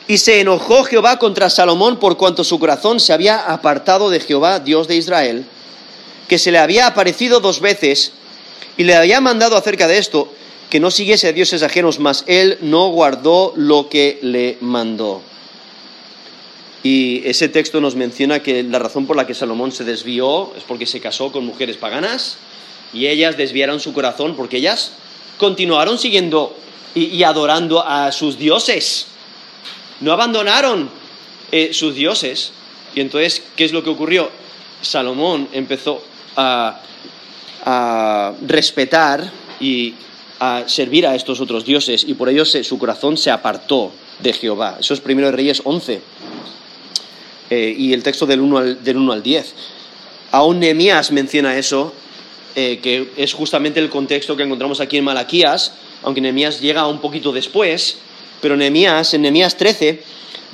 [0.08, 4.60] y se enojó Jehová contra Salomón por cuanto su corazón se había apartado de Jehová,
[4.60, 5.44] Dios de Israel,
[6.28, 8.12] que se le había aparecido dos veces
[8.76, 10.32] y le había mandado acerca de esto
[10.70, 15.22] que no siguiese a dioses ajenos, mas él no guardó lo que le mandó.
[16.82, 20.62] Y ese texto nos menciona que la razón por la que Salomón se desvió es
[20.64, 22.38] porque se casó con mujeres paganas
[22.92, 24.92] y ellas desviaron su corazón porque ellas
[25.38, 26.56] continuaron siguiendo
[26.96, 29.06] y, adorando a sus dioses.
[30.00, 30.88] No abandonaron
[31.52, 32.52] eh, sus dioses.
[32.94, 34.30] Y entonces, ¿qué es lo que ocurrió?
[34.80, 36.02] Salomón empezó
[36.36, 36.80] a,
[38.46, 39.28] respetar
[39.58, 39.94] y
[40.38, 44.76] a servir a estos otros dioses y por ello su corazón se apartó de Jehová.
[44.78, 46.00] Eso es primero de Reyes 11
[47.50, 49.54] eh, y el texto del 1 al, del 1 al 10.
[50.30, 51.92] Aún Nehemías menciona eso,
[52.58, 57.02] eh, que es justamente el contexto que encontramos aquí en Malaquías, aunque Nehemías llega un
[57.02, 57.98] poquito después,
[58.40, 60.02] pero Nehemías, en Nehemías 13,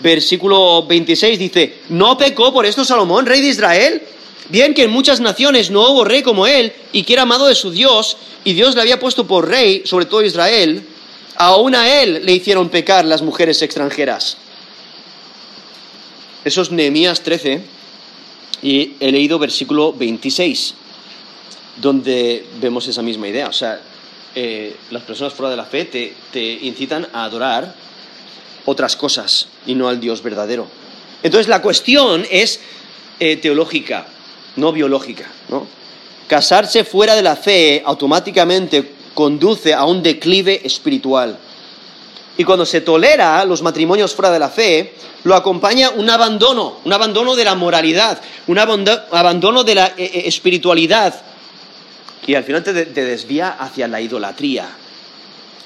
[0.02, 4.02] versículo 26 dice, ¿no pecó por esto Salomón, rey de Israel?
[4.48, 7.54] Bien que en muchas naciones no hubo rey como él y que era amado de
[7.54, 10.82] su Dios, y Dios le había puesto por rey sobre todo Israel,
[11.36, 14.38] aún a él le hicieron pecar las mujeres extranjeras.
[16.44, 17.62] Eso es Nehemías 13,
[18.60, 20.74] y he leído versículo 26,
[21.76, 23.48] donde vemos esa misma idea.
[23.48, 23.80] O sea,
[24.34, 27.74] eh, las personas fuera de la fe te, incitan a adorar
[28.64, 30.66] otras cosas y no al Dios verdadero.
[31.22, 32.60] Entonces la cuestión es
[33.20, 34.06] eh, teológica,
[34.56, 35.30] no biológica.
[35.48, 35.66] ¿no?
[36.26, 41.38] Casarse fuera de la fe automáticamente conduce a un declive espiritual.
[42.38, 46.92] Y cuando se tolera los matrimonios fuera de la fe, lo acompaña un abandono, un
[46.92, 51.14] abandono de la moralidad, un abandono de la eh, espiritualidad,
[52.26, 54.68] y al final te, desvía hacia la idolatría.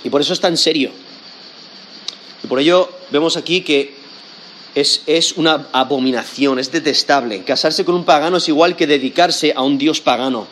[0.04, 0.90] Y por eso es tan serio.
[2.42, 3.94] Y por ello vemos aquí que
[4.74, 7.44] es, es, una abominación, es detestable.
[7.44, 10.46] Casarse con un pagano es igual que dedicarse a un dios pagano.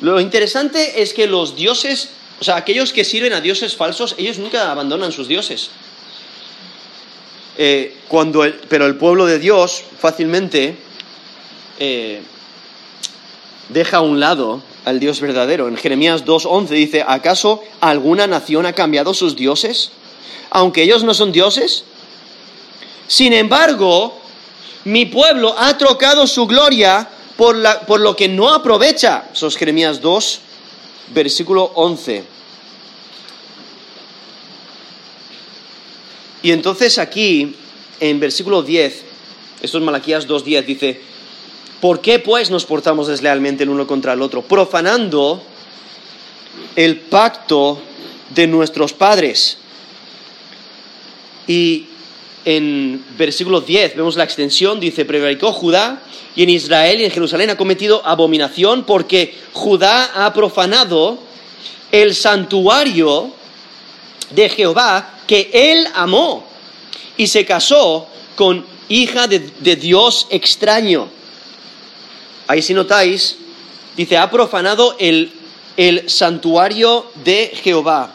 [0.00, 4.38] Lo interesante es que los dioses, o sea, aquellos que sirven a dioses falsos, ellos
[4.38, 5.70] nunca abandonan sus dioses.
[7.58, 10.76] Eh, cuando pero el pueblo de Dios fácilmente
[11.78, 12.20] eh,
[13.68, 15.68] deja a un lado al Dios verdadero.
[15.68, 19.90] En Jeremías 2.11 dice, ¿acaso alguna nación ha cambiado sus dioses?
[20.50, 21.84] Aunque ellos no son dioses.
[23.08, 24.18] Sin embargo,
[24.84, 29.28] mi pueblo ha trocado su gloria por, por lo que no aprovecha.
[29.32, 30.40] Eso es Jeremías 2,
[31.14, 32.24] versículo 11.
[36.42, 37.56] Y entonces aquí,
[37.98, 39.02] en versículo 10,
[39.62, 41.00] esto es Malaquías 2.10, dice,
[41.80, 44.42] ¿Por qué pues nos portamos deslealmente el uno contra el otro?
[44.42, 45.42] Profanando
[46.74, 47.80] el pacto
[48.34, 49.58] de nuestros padres.
[51.46, 51.86] Y
[52.44, 56.02] en versículo 10 vemos la extensión, dice, prevaricó Judá
[56.34, 61.18] y en Israel y en Jerusalén ha cometido abominación porque Judá ha profanado
[61.92, 63.32] el santuario
[64.30, 66.46] de Jehová que él amó
[67.16, 71.15] y se casó con hija de Dios extraño.
[72.48, 73.36] Ahí si notáis,
[73.96, 75.32] dice, ha profanado el,
[76.06, 78.14] santuario de Jehová.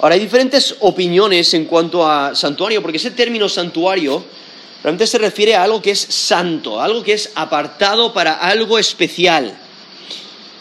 [0.00, 4.24] Ahora hay diferentes opiniones en cuanto a santuario, porque ese término santuario
[4.82, 9.56] realmente se refiere a algo que es santo, algo que es apartado para algo especial.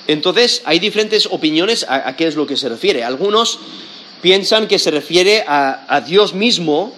[0.07, 3.03] Entonces, hay diferentes opiniones a, qué es lo que se refiere.
[3.03, 3.59] Algunos
[4.21, 6.93] piensan que se refiere a, Dios mismo,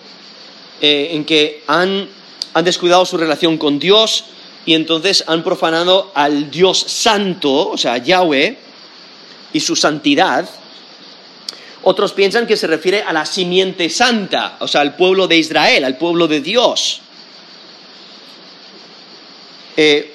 [0.82, 2.10] eh, en que han,
[2.54, 4.26] han descuidado su relación con Dios
[4.66, 8.58] y entonces han profanado al Dios santo, o sea, Yahweh,
[9.54, 10.48] y su santidad.
[11.84, 15.84] Otros piensan que se refiere a la simiente santa, o sea, al pueblo de Israel,
[15.84, 17.02] al pueblo de Dios.
[19.76, 20.14] Eh,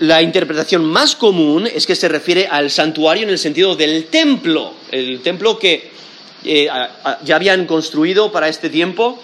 [0.00, 4.74] la interpretación más común es que se refiere al santuario en el sentido del templo,
[4.92, 5.90] el templo que
[6.44, 6.68] eh,
[7.24, 9.20] ya habían construido para este tiempo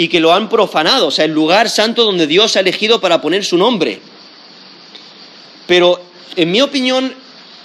[0.00, 3.20] y que lo han profanado, o sea, el lugar santo donde Dios ha elegido para
[3.20, 4.00] poner su nombre.
[5.66, 6.00] Pero,
[6.36, 7.14] en mi opinión,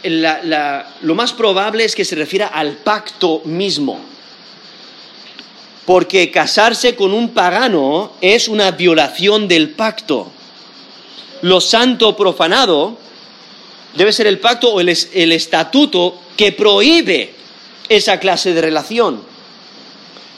[0.04, 4.02] lo más probable es que se refiera al pacto mismo.
[5.86, 10.30] Porque casarse con un pagano es una violación del pacto.
[11.42, 12.98] Lo santo profanado
[13.96, 17.34] debe ser el pacto o el, el estatuto que prohíbe
[17.88, 19.35] esa clase de relación.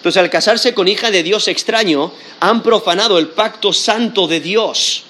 [0.07, 5.03] Entonces, al casarse con hija de Dios extraño, han profanado el pacto santo de Dios.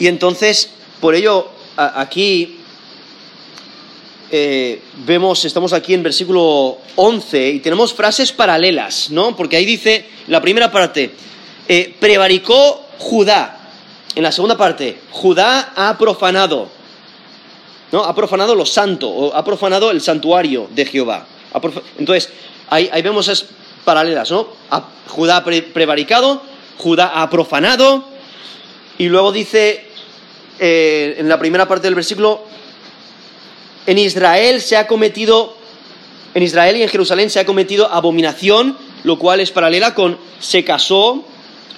[0.00, 0.70] Y entonces
[1.00, 1.46] por ello,
[1.76, 2.58] aquí
[4.32, 9.36] eh, vemos, estamos aquí en versículo 11 y tenemos frases paralelas, ¿no?
[9.36, 11.12] Porque ahí dice, la primera parte,
[11.68, 13.60] eh, prevaricó Judá.
[14.16, 16.68] En la segunda parte, Judá ha profanado,
[17.92, 18.02] ¿no?
[18.02, 21.28] Ha profanado lo santo, o ha profanado el santuario de Jehová.
[21.98, 22.30] Entonces,
[22.68, 23.46] ahí, vemos esas
[23.84, 24.48] paralelas, ¿no?
[25.08, 26.42] Judá ha prevaricado,
[26.78, 28.04] Judá ha profanado,
[28.98, 29.84] y luego dice
[30.58, 32.44] eh, en la primera parte del versículo,
[33.86, 35.56] en Israel se ha cometido,
[36.34, 40.64] en Israel y en Jerusalén se ha cometido abominación, lo cual es paralela con se
[40.64, 41.24] casó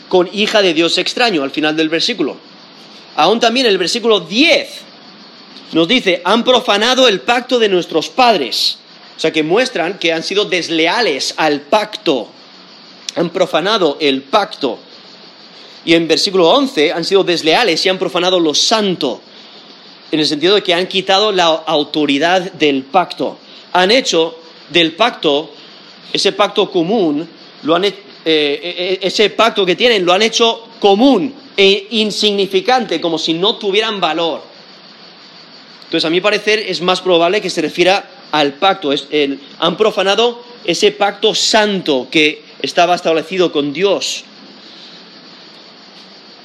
[0.09, 2.37] con hija de Dios extraño al final del versículo.
[3.17, 4.69] Aún también el versículo 10
[5.73, 8.79] nos dice, han profanado el pacto de nuestros padres.
[9.19, 12.29] O sea que muestran que han sido desleales al pacto.
[13.17, 14.79] Han profanado el pacto.
[15.85, 19.21] Y en versículo 11 han sido desleales y han profanado lo santo,
[20.13, 23.39] en el sentido de que han quitado la autoridad del pacto.
[23.73, 24.39] Han hecho
[24.71, 25.51] del pacto,
[26.13, 27.29] ese pacto común,
[27.75, 27.93] han, eh,
[28.25, 34.01] eh, ese pacto que tienen, lo han hecho común e insignificante, como si no tuvieran
[34.01, 34.43] valor.
[35.87, 38.91] Entonces, a mi parecer, es más probable que se refiera al pacto.
[39.59, 44.25] han profanado ese pacto santo que estaba establecido con Dios.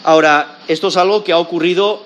[0.04, 2.04] Ahora, esto es algo que ha ocurrido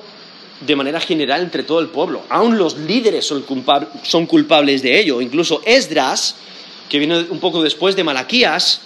[0.62, 2.24] de manera general entre todo el pueblo.
[2.30, 5.22] Aún los líderes son, culpables de ello.
[5.22, 6.36] Incluso Esdras,
[6.90, 8.82] que viene un poco después de Malaquías,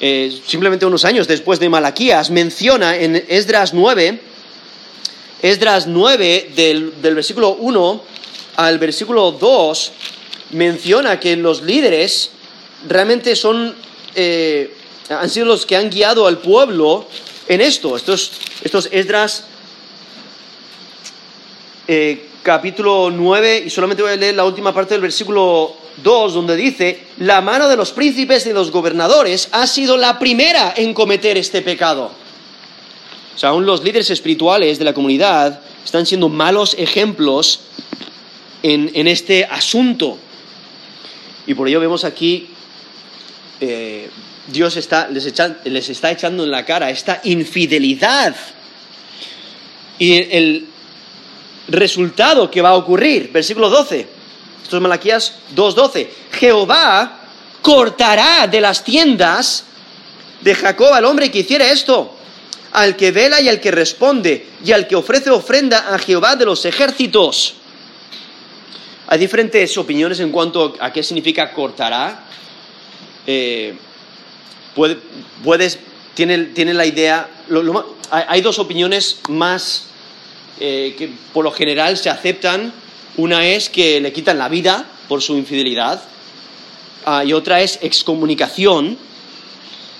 [0.00, 4.20] eh, simplemente unos años después de Malaquías, menciona en Esdras 9,
[5.42, 8.02] Esdras 9 del, versículo 1
[8.56, 9.92] al versículo 2,
[10.50, 12.30] menciona que los líderes
[12.88, 13.74] realmente son,
[14.14, 14.74] eh,
[15.08, 17.06] han sido los que han guiado al pueblo
[17.48, 17.96] en esto.
[17.96, 19.44] Estos, estos Esdras
[21.88, 26.56] eh, capítulo 9, y solamente voy a leer la última parte del versículo 2, donde
[26.56, 30.94] dice, la mano de los príncipes y de los gobernadores ha sido la primera en
[30.94, 32.10] cometer este pecado.
[33.34, 37.60] O sea, aún los líderes espirituales de la comunidad están siendo malos ejemplos
[38.62, 40.18] en, este asunto.
[41.46, 42.48] Y por ello vemos aquí
[43.60, 44.08] eh,
[44.46, 48.34] Dios está, les, está echando en la cara esta infidelidad.
[49.98, 50.66] Y el
[51.68, 54.06] resultado que va a ocurrir, versículo 12,
[54.62, 57.20] esto es Malaquías 2.12, Jehová
[57.60, 59.64] cortará de las tiendas
[60.40, 62.16] de Jacob al hombre que hiciera esto,
[62.72, 66.46] al que vela y al que responde, y al que ofrece ofrenda a Jehová de
[66.46, 67.54] los ejércitos.
[69.12, 72.24] Hay diferentes opiniones en cuanto a qué significa cortará.
[73.26, 73.74] Eh,
[74.74, 75.78] puedes,
[76.14, 77.28] tiene, la idea,
[78.10, 79.88] hay dos opiniones más
[80.58, 82.72] eh, que por lo general se aceptan.
[83.18, 86.02] Una es que le quitan la vida por su infidelidad
[87.04, 88.96] ah, y otra es excomunicación.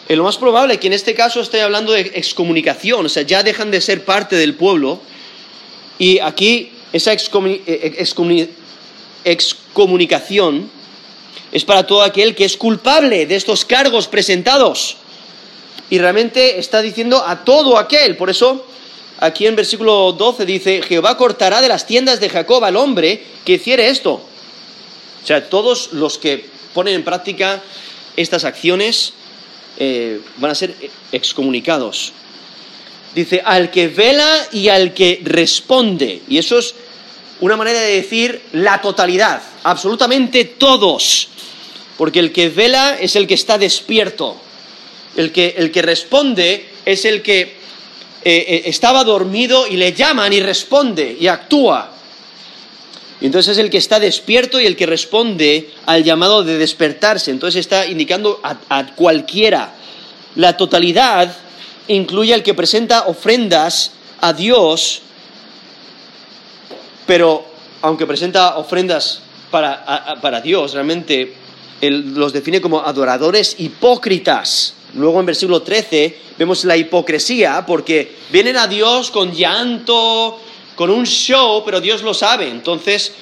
[0.09, 3.25] Eh, lo más probable es que en este caso esté hablando de excomunicación, o sea,
[3.25, 5.03] ya dejan de ser parte del pueblo
[5.99, 8.07] y aquí esa eh,
[9.25, 10.71] excomunicación
[11.53, 14.97] es para todo aquel que es culpable de estos cargos presentados.
[15.91, 18.17] Y realmente está diciendo a todo aquel.
[18.17, 18.67] Por eso,
[19.21, 23.55] aquí en versículo 12 dice, Jehová cortará de las tiendas de Jacob al hombre que
[23.55, 24.13] hiciere esto.
[25.23, 27.63] O sea, todos los que ponen en práctica
[28.17, 29.13] estas acciones
[29.79, 30.75] eh, van a ser
[31.13, 32.13] excomunicados.
[33.15, 36.23] dice, al que vela y al que responde.
[36.29, 36.75] Y eso es
[37.43, 41.29] una manera de decir la totalidad, absolutamente todos.
[41.99, 44.37] Porque el que vela es el que está despierto.
[45.17, 47.53] El que, el que responde es el que eh,
[48.25, 51.91] eh, estaba dormido y le llaman y responde y actúa.
[53.21, 57.33] Y entonces es el que está despierto y el que responde al llamado de despertarse.
[57.33, 59.75] Entonces está indicando a, a cualquiera.
[60.37, 61.37] La totalidad
[61.89, 63.91] incluye al que presenta ofrendas
[64.21, 65.03] a Dios,
[67.13, 67.45] pero
[67.83, 71.35] aunque presenta ofrendas para, para Dios, realmente
[71.79, 74.73] él los define como adoradores hipócritas.
[74.95, 80.41] Luego en versículo 13 vemos la hipocresía porque vienen a Dios con llanto,
[80.75, 82.49] con un show, pero Dios lo sabe.
[82.49, 83.13] Entonces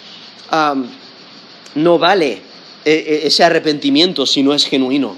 [1.74, 2.40] no vale eh,
[2.84, 5.16] eh, ese arrepentimiento si no es genuino.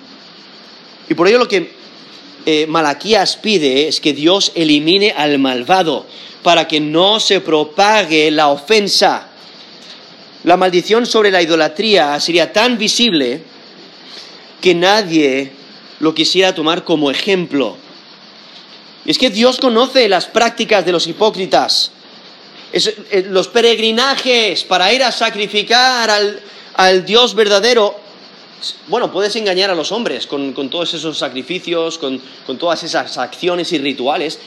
[1.10, 1.72] Y por ello lo que
[2.46, 6.06] eh, Malaquías pide es que Dios elimine al malvado
[6.42, 9.28] para que no se propague la ofensa.
[10.44, 13.42] La maldición sobre la idolatría sería tan visible
[14.60, 15.52] que nadie
[16.00, 17.76] lo quisiera tomar como ejemplo.
[19.04, 21.92] Es que Dios conoce las prácticas de los hipócritas,
[22.72, 26.40] eh, los peregrinajes para ir a sacrificar al,
[26.74, 28.01] al Dios verdadero
[28.88, 32.20] bueno, puedes engañar a los hombres con, todos esos sacrificios, con,
[32.58, 34.38] todas esas acciones y rituales.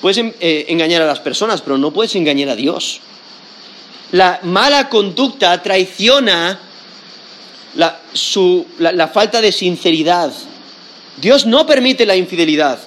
[0.00, 3.00] Puedes eh, engañar a las personas, pero no puedes engañar a Dios.
[4.12, 6.58] La mala conducta traiciona
[7.74, 10.32] la falta de sinceridad.
[11.20, 12.80] Dios no permite la infidelidad.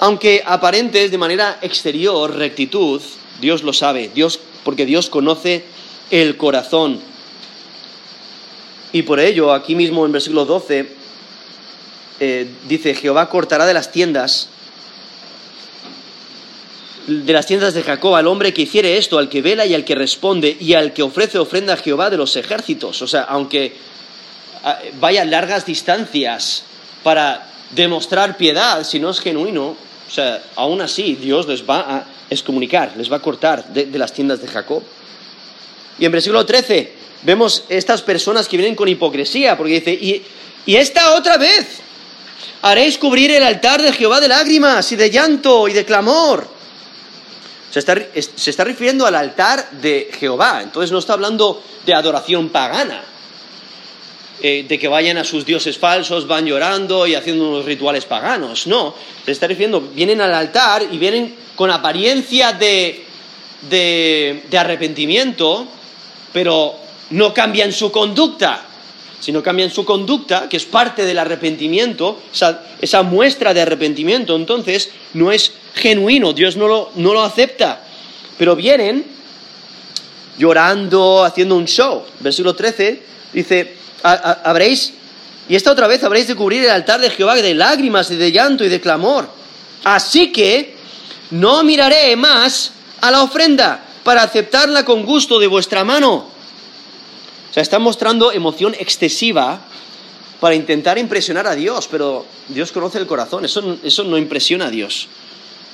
[0.00, 3.00] Aunque aparentes de manera exterior rectitud,
[3.40, 5.64] Dios lo sabe, Dios, porque Dios conoce
[6.10, 7.00] el corazón.
[8.96, 10.88] Y por ello, aquí mismo en versículo 12,
[12.18, 14.48] eh, dice, Jehová cortará de las tiendas,
[17.06, 19.84] de las tiendas de Jacob, al hombre que hiciere esto, al que vela y al
[19.84, 23.02] que responde, y al que ofrece ofrenda a Jehová de los ejércitos.
[23.02, 23.76] O sea, aunque
[24.64, 26.62] ah, vaya largas distancias
[27.02, 29.76] para demostrar piedad, si no es genuino,
[30.08, 33.98] o sea, aún así Dios les va a excomunicar, les va a cortar de, de
[33.98, 34.82] las tiendas de Jacob.
[35.98, 40.22] Y en versículo 13, vemos estas personas que vienen con hipocresía, porque dice, y,
[40.64, 41.80] y esta otra vez
[42.62, 46.48] haréis cubrir el altar de Jehová de lágrimas y de llanto y de clamor.
[47.72, 47.96] Se está,
[48.36, 53.02] se está refiriendo al altar de Jehová, entonces no está hablando de adoración pagana,
[54.40, 58.68] eh, de que vayan a sus dioses falsos, van llorando y haciendo unos rituales paganos,
[58.68, 63.04] no, se está refiriendo, vienen al altar y vienen con apariencia de,
[63.68, 65.66] de, de arrepentimiento,
[66.32, 68.62] pero no cambian su conducta.
[69.20, 72.20] Si no cambian su conducta, que es parte del arrepentimiento,
[72.80, 77.82] esa, muestra de arrepentimiento, entonces no es genuino, Dios no lo, no lo acepta.
[78.36, 79.04] Pero vienen
[80.38, 82.04] llorando, haciendo un show.
[82.20, 83.02] Versículo 13
[83.32, 84.92] dice, habréis,
[85.48, 88.30] y esta otra vez habréis de cubrir el altar de Jehová de lágrimas y de
[88.30, 89.28] llanto y de clamor.
[89.82, 90.76] Así que
[91.30, 96.35] no miraré más a la ofrenda para aceptarla con gusto de vuestra mano
[97.50, 99.60] o sea, están mostrando emoción excesiva
[100.40, 104.70] para intentar impresionar a Dios, pero Dios conoce el corazón, eso, eso no impresiona a
[104.70, 105.08] Dios.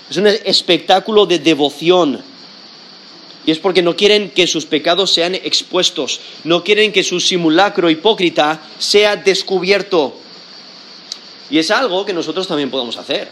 [0.09, 2.23] Es un espectáculo de devoción.
[3.45, 7.91] Y es porque no quieren que sus pecados sean expuestos, no quieren que su simulacro
[7.91, 10.14] hipócrita sea descubierto.
[11.51, 13.29] Y es algo que nosotros también podemos hacer.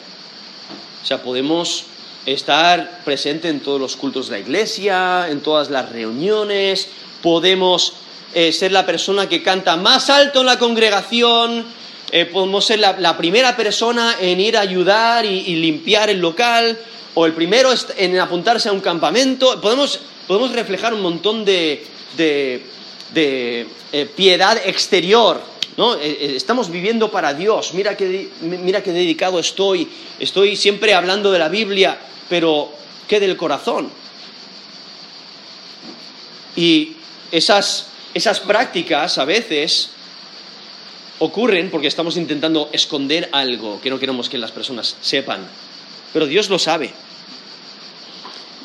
[1.02, 1.84] O sea, podemos
[2.26, 6.88] estar presente en todos los cultos de la iglesia, en todas las reuniones,
[7.22, 7.94] podemos
[8.32, 11.64] eh, ser la persona que canta más alto en la congregación,
[12.12, 16.78] eh, podemos ser la, primera persona en ir a ayudar y, limpiar el local,
[17.14, 19.60] o el primero en apuntarse a un campamento.
[19.60, 21.84] Podemos, podemos reflejar un montón de,
[22.16, 25.42] de, eh, piedad exterior.
[25.76, 25.96] ¿no?
[25.96, 27.74] estamos viviendo para Dios.
[27.74, 29.88] Mira qué mira que dedicado estoy.
[30.20, 32.70] Estoy siempre hablando de la Biblia, pero
[33.08, 33.90] ¿qué del corazón?
[36.54, 36.92] Y
[37.32, 39.90] esas esas prácticas a veces
[41.20, 45.46] ocurren porque estamos intentando esconder algo que no queremos que las personas sepan.
[46.12, 46.92] Pero Dios lo sabe.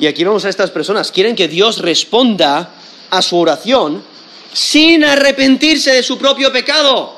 [0.00, 1.12] Y aquí vamos a estas personas.
[1.12, 2.70] Quieren que Dios responda
[3.10, 4.02] a su oración
[4.52, 7.14] sin arrepentirse de su propio pecado.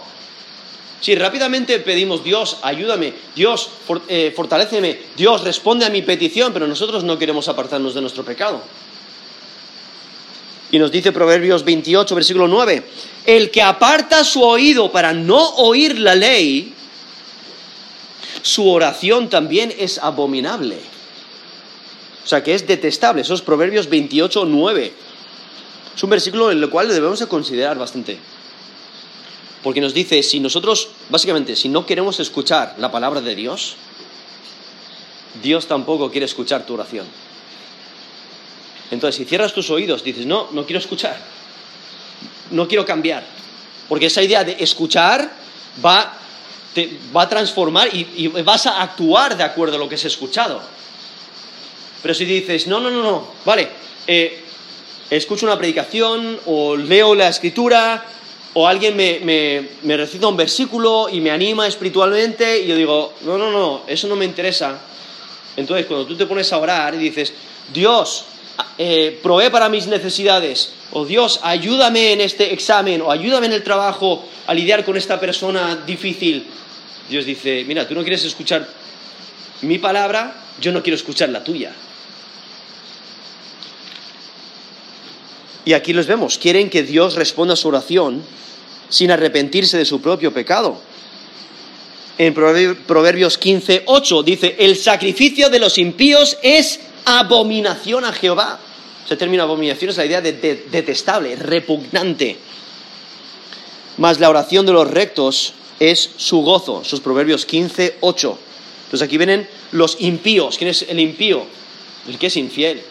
[1.01, 3.71] Si rápidamente pedimos, Dios, ayúdame, Dios,
[4.09, 8.61] eh, fortaleceme, Dios, responde a mi petición, pero nosotros no queremos apartarnos de nuestro pecado.
[10.71, 12.83] Y nos dice Proverbios 28, versículo 9,
[13.27, 16.75] el que aparta su oído para no oír la ley,
[18.43, 20.79] su oración también es abominable.
[22.25, 23.23] O sea, que es detestable.
[23.23, 24.93] Esos Proverbios 28, 9.
[25.97, 28.19] Es un versículo en el cual debemos de considerar bastante.
[29.63, 33.77] Porque nos dice, si nosotros, básicamente, si no queremos escuchar la palabra de Dios,
[35.43, 37.07] Dios tampoco quiere escuchar tu oración.
[38.91, 41.17] Entonces, si cierras tus oídos, dices, no, no quiero escuchar,
[42.51, 43.25] no quiero cambiar.
[43.89, 45.31] Porque esa idea de escuchar
[45.85, 46.15] va,
[47.17, 50.61] va a transformar y, vas a actuar de acuerdo a lo que has escuchado.
[52.03, 53.69] Pero si dices, no, no, no, no, vale,
[54.07, 54.45] eh,
[55.11, 58.05] escucho una predicación o leo la escritura
[58.55, 59.21] o alguien me,
[59.83, 64.07] me, recita un versículo y me anima espiritualmente y yo digo, no, no, no, eso
[64.09, 64.81] no me interesa.
[65.57, 67.33] Entonces cuando tú te pones a orar y dices,
[67.73, 68.25] Dios,
[68.77, 73.63] eh, provee para mis necesidades, o Dios, ayúdame en este examen, o ayúdame en el
[73.63, 76.47] trabajo a lidiar con esta persona difícil.
[77.09, 78.69] Dios dice, mira, tú no quieres escuchar
[79.63, 81.73] mi palabra, yo no quiero escuchar la tuya.
[85.65, 88.23] Y aquí los vemos, quieren que Dios responda a su oración
[88.89, 90.81] sin arrepentirse de su propio pecado.
[92.17, 98.59] En Proverbios 15, 8 dice, el sacrificio de los impíos es abominación a Jehová.
[99.05, 102.37] Ese término abominación es la idea de, detestable, repugnante.
[103.97, 106.85] Mas la oración de los rectos es su gozo.
[106.85, 108.39] Sus Proverbios 15, 8.
[108.85, 110.59] Entonces aquí vienen los impíos.
[110.59, 111.47] ¿Quién es el impío?
[112.07, 112.83] El que es infiel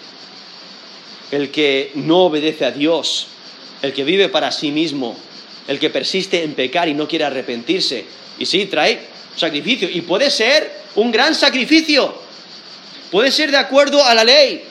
[1.32, 3.28] el que no obedece a Dios,
[3.82, 5.18] el que vive para sí mismo,
[5.68, 8.06] el que persiste en pecar y no quiere arrepentirse.
[8.40, 9.00] Y sí, trae
[9.36, 9.90] sacrificio.
[9.90, 12.27] Y puede ser un gran sacrificio.
[13.12, 14.64] Puede ser de acuerdo a la ley.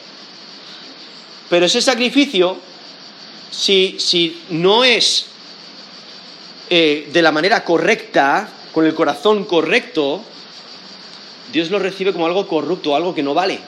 [1.49, 2.59] Pero ese sacrificio,
[3.51, 5.27] si, si no es
[6.71, 10.23] eh, de la manera correcta, con el corazón correcto,
[11.53, 13.61] Dios lo recibe como algo corrupto, algo que no vale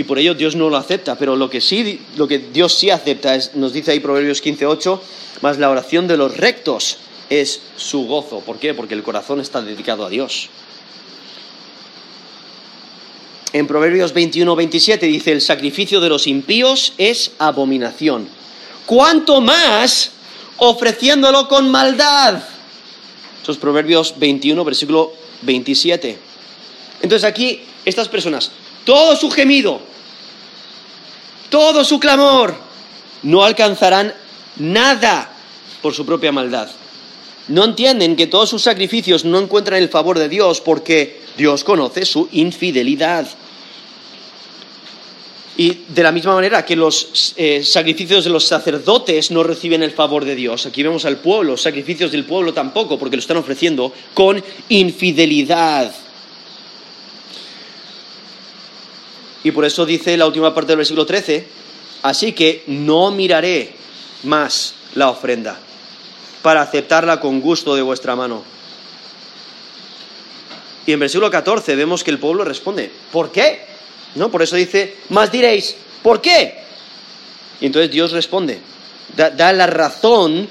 [0.00, 2.88] y por ello Dios no lo acepta, pero lo que sí, lo que Dios sí
[2.88, 5.00] acepta es, nos dice ahí Proverbios 15:8,
[5.42, 6.96] más la oración de los rectos
[7.28, 8.40] es su gozo.
[8.40, 8.72] ¿Por qué?
[8.72, 10.48] Porque el corazón está dedicado a Dios.
[13.52, 18.28] En Proverbios 21-27 dice, el sacrificio de los impíos es abominación.
[18.86, 20.12] ¿Cuánto más
[20.58, 22.42] ofreciéndolo con maldad?
[23.42, 26.18] Esos Proverbios 21, versículo 27.
[27.02, 28.52] Entonces aquí, estas personas,
[28.84, 29.80] todo su gemido,
[31.48, 32.54] todo su clamor,
[33.24, 34.14] no alcanzarán
[34.58, 35.32] nada
[35.82, 36.68] por su propia maldad.
[37.48, 42.04] No entienden que todos sus sacrificios no encuentran el favor de Dios porque Dios conoce
[42.04, 43.26] su infidelidad.
[45.56, 49.90] Y de la misma manera que los eh, sacrificios de los sacerdotes no reciben el
[49.90, 50.64] favor de Dios.
[50.64, 55.92] Aquí vemos al pueblo, sacrificios del pueblo tampoco, porque lo están ofreciendo con infidelidad.
[59.42, 61.46] Y por eso dice la última parte del versículo 13,
[62.02, 63.74] así que no miraré
[64.22, 65.58] más la ofrenda
[66.42, 68.44] para aceptarla con gusto de vuestra mano.
[70.86, 73.69] Y en versículo 14 vemos que el pueblo responde, ¿por qué?
[74.14, 74.30] ¿No?
[74.30, 76.58] Por eso dice, más diréis, ¿por qué?
[77.60, 78.58] Y entonces Dios responde,
[79.16, 80.48] da, la razón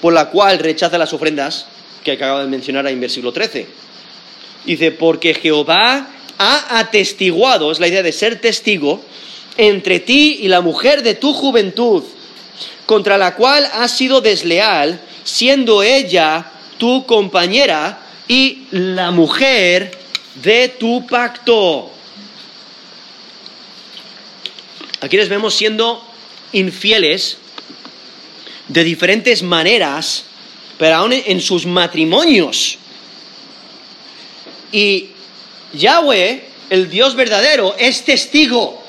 [0.00, 1.66] por la cual rechaza las ofrendas
[2.04, 3.66] que acaba de mencionar ahí en versículo 13.
[4.64, 6.08] Dice, porque Jehová
[6.38, 9.02] ha atestiguado, es la idea de ser testigo,
[9.56, 12.02] entre ti y la mujer de tu juventud,
[12.86, 16.46] contra la cual has sido desleal, siendo ella
[16.78, 17.98] tu compañera
[18.28, 19.96] y la mujer
[20.42, 21.90] de tu pacto.
[25.02, 26.00] Aquí les vemos siendo
[26.52, 27.38] infieles
[28.68, 30.24] de diferentes maneras,
[30.78, 32.78] pero aún en sus matrimonios.
[34.70, 35.08] Y
[35.72, 38.80] Yahweh, el Dios verdadero, es testigo.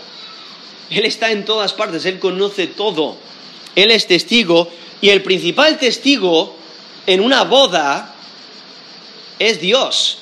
[0.91, 3.17] Él está en todas partes, Él conoce todo.
[3.75, 6.55] Él es testigo y el principal testigo
[7.07, 8.13] en una boda
[9.39, 10.19] es Dios.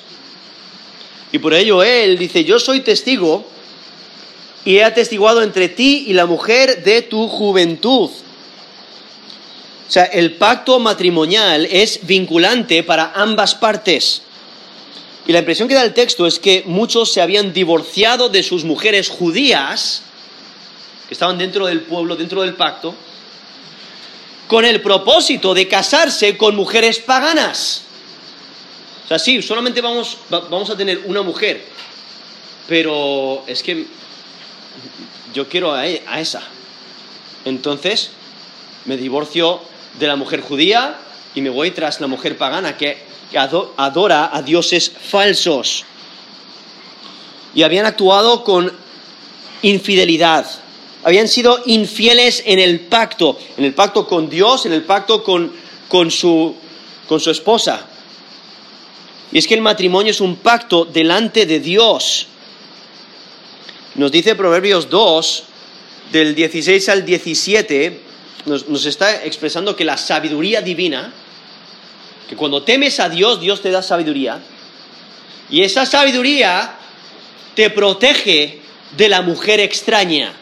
[1.32, 3.51] Y por ello Él dice, yo soy testigo
[4.64, 8.10] y he atestiguado entre ti y la mujer de tu juventud.
[9.88, 14.22] O sea, el pacto matrimonial es vinculante para ambas partes.
[15.26, 18.64] Y la impresión que da el texto es que muchos se habían divorciado de sus
[18.64, 20.02] mujeres judías,
[21.08, 22.94] que estaban dentro del pueblo, dentro del pacto,
[24.48, 27.82] con el propósito de casarse con mujeres paganas.
[29.04, 31.64] O sea, sí, solamente vamos, vamos a tener una mujer,
[32.66, 33.86] pero es que
[35.34, 36.42] yo quiero a, e, a esa.
[37.44, 38.10] Entonces,
[38.84, 39.60] me divorcio
[39.98, 40.98] de la mujer judía
[41.34, 42.98] y me voy tras la mujer pagana, que
[43.76, 45.84] adora a dioses falsos.
[47.54, 48.72] y habían actuado con
[49.62, 50.46] infidelidad.
[51.04, 55.52] Habían sido infieles en el pacto, en el pacto con Dios, en el pacto con,
[55.88, 56.54] con, su,
[57.08, 57.86] con su esposa.
[59.32, 62.28] Y es que el matrimonio es un pacto delante de Dios.
[63.94, 65.44] Nos dice Proverbios 2,
[66.12, 68.00] del 16 al 17,
[68.46, 71.12] nos, nos, está expresando que la sabiduría divina,
[72.28, 74.40] que cuando temes a Dios, Dios te da sabiduría,
[75.50, 76.76] y esa sabiduría
[77.54, 78.60] te protege
[78.96, 80.32] de la mujer extraña,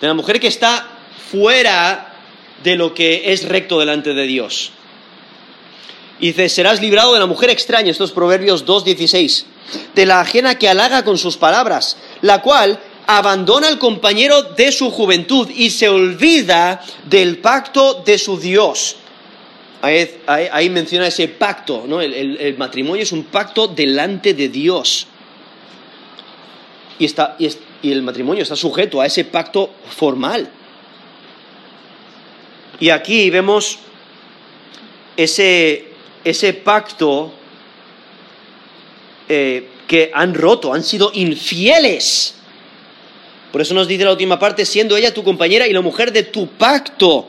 [0.00, 0.88] de la mujer que está
[1.30, 2.14] fuera
[2.62, 4.72] de lo que es recto delante de Dios.
[6.20, 9.44] Y dice, serás librado de la mujer extraña, estos Proverbios 2.16,
[9.94, 14.90] de la ajena que halaga con sus palabras, la cual abandona al compañero de su
[14.90, 18.96] juventud y se olvida del pacto de su Dios.
[19.82, 22.00] Ahí, menciona ese pacto, ¿no?
[22.00, 25.06] El, matrimonio es un pacto delante de Dios.
[26.98, 30.48] Y, está, y, el matrimonio está sujeto a ese pacto formal.
[32.80, 33.80] Y aquí vemos
[35.14, 35.92] ese,
[36.24, 37.34] ese pacto
[39.28, 39.68] eh,
[40.14, 42.34] han roto, han sido infieles.
[43.52, 46.24] Por eso nos dice la última parte, siendo ella tu compañera y la mujer de
[46.24, 47.28] tu pacto.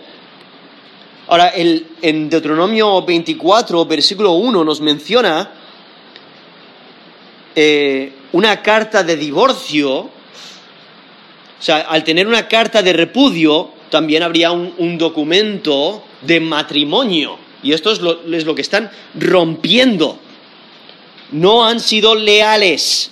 [1.28, 5.52] Ahora, en Deuteronomio 24, versículo 1, nos menciona
[7.56, 9.92] eh, una carta de divorcio.
[9.98, 10.12] O
[11.60, 17.38] sea, al tener una carta de repudio, también habría un, documento de matrimonio.
[17.64, 20.20] Y esto es lo que están rompiendo.
[21.32, 23.12] No han sido leales.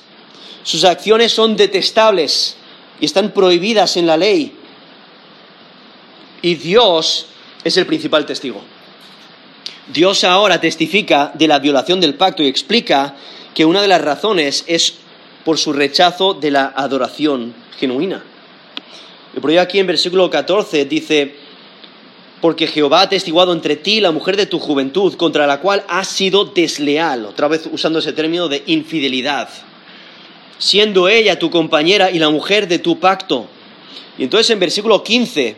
[0.63, 2.55] Sus acciones son detestables
[2.99, 4.53] y están prohibidas en la ley.
[6.41, 7.27] Y Dios
[7.63, 8.61] es el principal testigo.
[9.91, 13.15] Dios ahora testifica de la violación del pacto y explica
[13.53, 14.95] que una de las razones es
[15.43, 18.23] por su rechazo de la adoración genuina.
[19.39, 21.35] Por ello aquí en versículo 14 dice,
[22.43, 26.09] porque Jehová ha testiguado entre ti la mujer de tu juventud, contra la cual has
[26.09, 29.47] sido desleal, otra vez usando ese término de infidelidad,
[30.57, 33.47] siendo ella tu compañera y la mujer de tu pacto.
[34.17, 35.55] Y entonces en versículo 15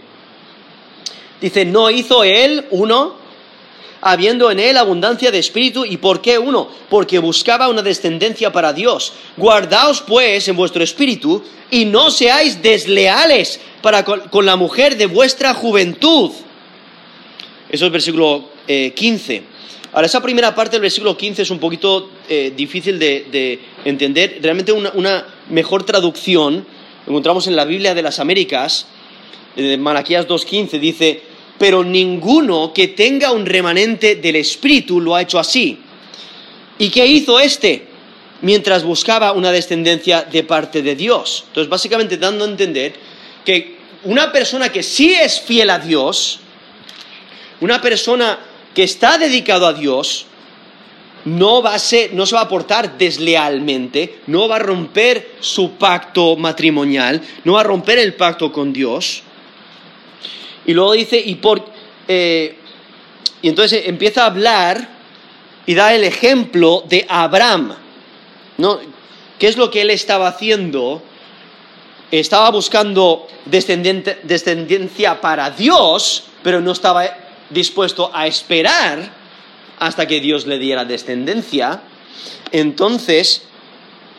[1.42, 3.16] Dice, ¿no hizo él uno?
[4.02, 5.84] habiendo en él abundancia de espíritu.
[5.86, 6.70] ¿Y por qué uno?
[6.92, 9.14] Porque buscaba una descendencia para Dios.
[9.36, 15.56] Guardaos pues en vuestro espíritu y no seáis desleales para con, la mujer de vuestra
[15.56, 16.30] juventud.
[17.70, 19.36] Eso es versículo 15.
[19.36, 19.43] Eh,
[19.95, 24.39] Ahora, esa primera parte del versículo 15 es un poquito eh, difícil de, entender.
[24.41, 26.68] Realmente una, mejor traducción,
[27.07, 28.88] encontramos en la Biblia de las Américas,
[29.55, 31.22] en Malaquías 2.15 dice,
[31.57, 35.80] pero ninguno que tenga un remanente del Espíritu lo ha hecho así.
[36.78, 37.88] ¿Y qué hizo este?
[38.41, 41.45] Mientras buscaba una descendencia de parte de Dios.
[41.47, 42.93] Entonces, básicamente dando a entender
[43.45, 46.41] que una persona que sí es fiel a Dios,
[47.66, 48.39] una persona
[48.74, 50.26] que está dedicado a Dios,
[51.26, 51.80] no, va a
[52.13, 57.61] no se va a portar deslealmente, no va a romper su pacto matrimonial, no va
[57.61, 59.24] a romper el pacto con Dios,
[60.66, 61.63] y luego dice, y, por,
[62.07, 62.55] eh,
[63.41, 64.89] y entonces empieza a hablar
[65.66, 67.76] y da el ejemplo de Abraham.
[68.57, 68.80] ¿no?
[69.38, 71.01] ¿Qué es lo que él estaba haciendo?
[72.11, 79.12] Estaba buscando descendencia para Dios, pero no estaba dispuesto a esperar
[79.80, 81.82] hasta que Dios le diera descendencia.
[82.52, 83.43] Entonces,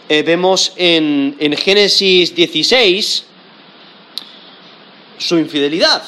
[0.08, 3.24] eh, vemos en, en Génesis 16
[5.18, 6.02] su infidelidad.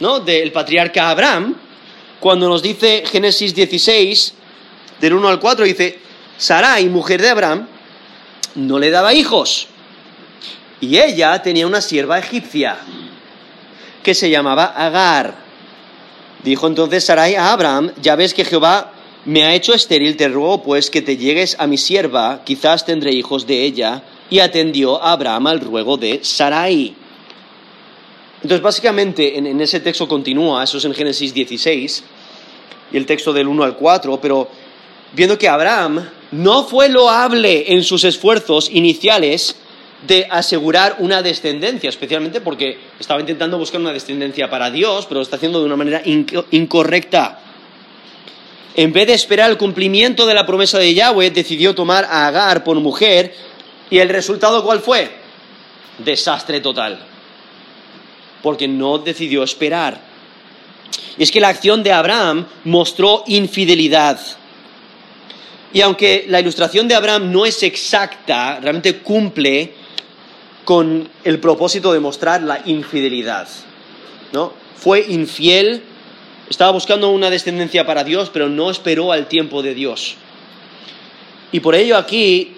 [0.00, 0.20] ¿no?
[0.20, 1.54] del patriarca Abraham,
[2.20, 4.34] cuando nos dice Génesis 16,
[5.00, 5.98] del 1 al 4, dice,
[6.36, 7.68] Sarai, mujer de Abraham,
[8.54, 9.68] no le daba hijos.
[10.80, 12.78] Y ella tenía una sierva egipcia
[14.02, 15.47] que se llamaba Agar.
[16.44, 18.92] Dijo entonces Sarai a Abraham, ya ves que Jehová
[19.24, 23.12] me ha hecho estéril, te ruego pues que te llegues a mi sierva, quizás tendré
[23.12, 24.02] hijos de ella.
[24.30, 26.94] Y atendió a Abraham al ruego de Sarai.
[28.42, 32.04] Entonces, básicamente, en, ese texto continúa, eso es en Génesis 16,
[32.92, 34.48] y el texto del 1 al 4, pero
[35.12, 39.56] viendo que Abraham no fue loable en sus esfuerzos iniciales
[40.06, 45.22] de asegurar una descendencia, especialmente porque estaba intentando buscar una descendencia para Dios, pero lo
[45.22, 47.40] está haciendo de una manera incorrecta.
[48.74, 52.62] En vez de esperar el cumplimiento de la promesa de Yahweh, decidió tomar a Agar
[52.62, 53.34] por mujer,
[53.90, 55.10] y el resultado ¿cuál fue?
[55.98, 56.98] Desastre total
[58.42, 60.00] porque no decidió esperar.
[61.16, 64.20] Y es que la acción de Abraham mostró infidelidad.
[65.72, 69.74] Y aunque la ilustración de Abraham no es exacta, realmente cumple
[70.68, 73.48] con el propósito de mostrar la infidelidad.
[74.34, 74.52] ¿no?
[74.76, 75.82] Fue infiel,
[76.50, 80.16] estaba buscando una descendencia para Dios, pero no esperó al tiempo de Dios.
[81.52, 82.52] Y por ello aquí,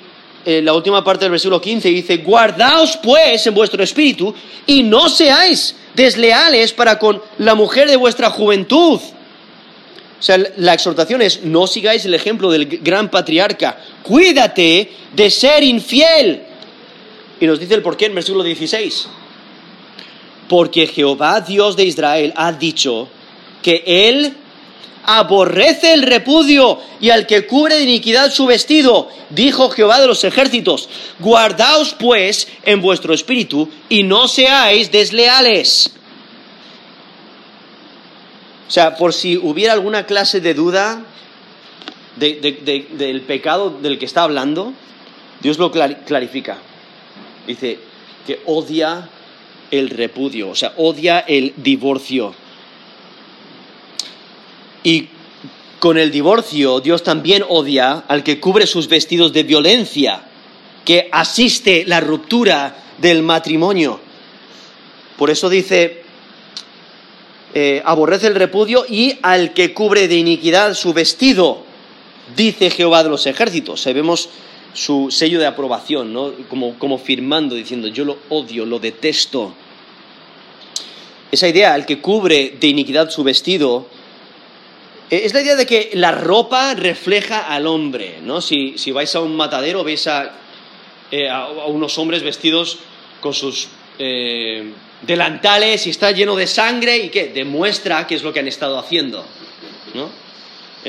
[0.44, 4.34] en la última parte del versículo 15 dice, guardaos pues en vuestro espíritu
[4.66, 8.98] y no seáis desleales para con la mujer de vuestra juventud.
[8.98, 15.62] O sea, la exhortación es, no sigáis el ejemplo del gran patriarca, cuídate de ser
[15.62, 16.48] infiel.
[17.40, 19.08] Y nos dice el porqué en versículo 16.
[20.48, 23.08] Porque Jehová, Dios de Israel, ha dicho
[23.62, 24.34] que Él
[25.04, 30.22] aborrece el repudio y al que cubre de iniquidad su vestido, dijo Jehová de los
[30.24, 30.88] ejércitos.
[31.18, 35.90] Guardaos pues en vuestro espíritu y no seáis desleales.
[38.68, 41.02] O sea, por si hubiera alguna clase de duda
[42.16, 44.74] del pecado del que está hablando,
[45.40, 46.58] Dios lo clarifica.
[47.46, 47.78] Dice
[48.26, 49.08] que odia
[49.70, 52.34] el repudio, o sea, odia el divorcio.
[54.82, 55.08] Y
[55.78, 60.22] con el divorcio, Dios también odia al que cubre sus vestidos de violencia,
[60.84, 64.00] que asiste la ruptura del matrimonio.
[65.16, 66.02] Por eso dice,
[67.54, 71.64] eh, aborrece el repudio y al que cubre de iniquidad su vestido,
[72.36, 73.86] dice Jehová de los ejércitos.
[73.86, 74.28] Ahí vemos
[74.72, 76.32] su sello de aprobación, ¿no?
[76.48, 79.54] como, como firmando, diciendo, yo lo odio, lo detesto.
[81.32, 83.86] Esa idea, al que cubre de iniquidad su vestido,
[85.10, 88.40] eh, es la idea de que la ropa refleja al hombre, ¿no?
[88.40, 90.32] Si, vais a un matadero, veis a,
[91.10, 91.28] eh,
[91.66, 92.78] unos hombres vestidos
[93.20, 93.68] con sus
[95.02, 98.78] delantales y está lleno de sangre y que demuestra qué es lo que han estado
[98.78, 99.26] haciendo,
[99.92, 100.08] ¿no?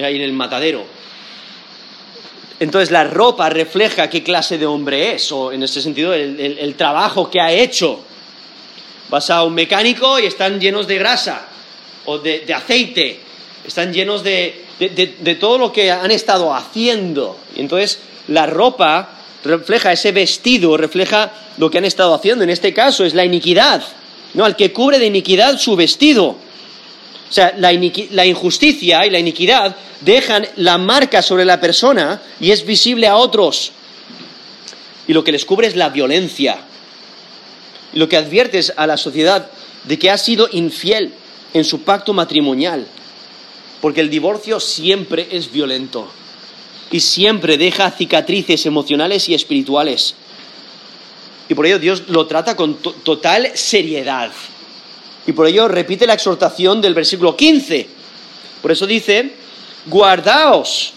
[0.02, 0.86] Ahí en el matadero.
[2.62, 7.28] Entonces la ropa refleja qué clase de hombre es, o en este sentido el, trabajo
[7.28, 8.02] que ha hecho.
[9.10, 11.48] Vas a un mecánico y están llenos de grasa
[12.06, 13.20] o de, aceite,
[13.66, 17.36] están llenos de, de, todo lo que han estado haciendo.
[17.56, 17.98] Y entonces
[18.28, 19.10] la ropa
[19.44, 22.44] refleja ese vestido, refleja lo que han estado haciendo.
[22.44, 23.82] En este caso es la iniquidad.
[24.36, 26.36] No, al que cubre de iniquidad su vestido.
[27.32, 27.72] O sea, la,
[28.26, 33.72] injusticia y la iniquidad dejan la marca sobre la persona y es visible a otros.
[35.08, 36.58] Y lo que les cubre es la violencia.
[37.94, 39.50] Y lo que adviertes a la sociedad
[39.86, 41.14] de que ha sido infiel
[41.54, 42.86] en su pacto matrimonial.
[43.80, 46.12] Porque el divorcio siempre es violento
[46.92, 50.16] y siempre deja cicatrices emocionales y espirituales.
[51.48, 54.34] Y por ello Dios lo trata con total seriedad.
[55.28, 57.88] Y por ello repite la exhortación del versículo 15.
[58.62, 59.32] Por eso dice,
[59.86, 60.94] guardaos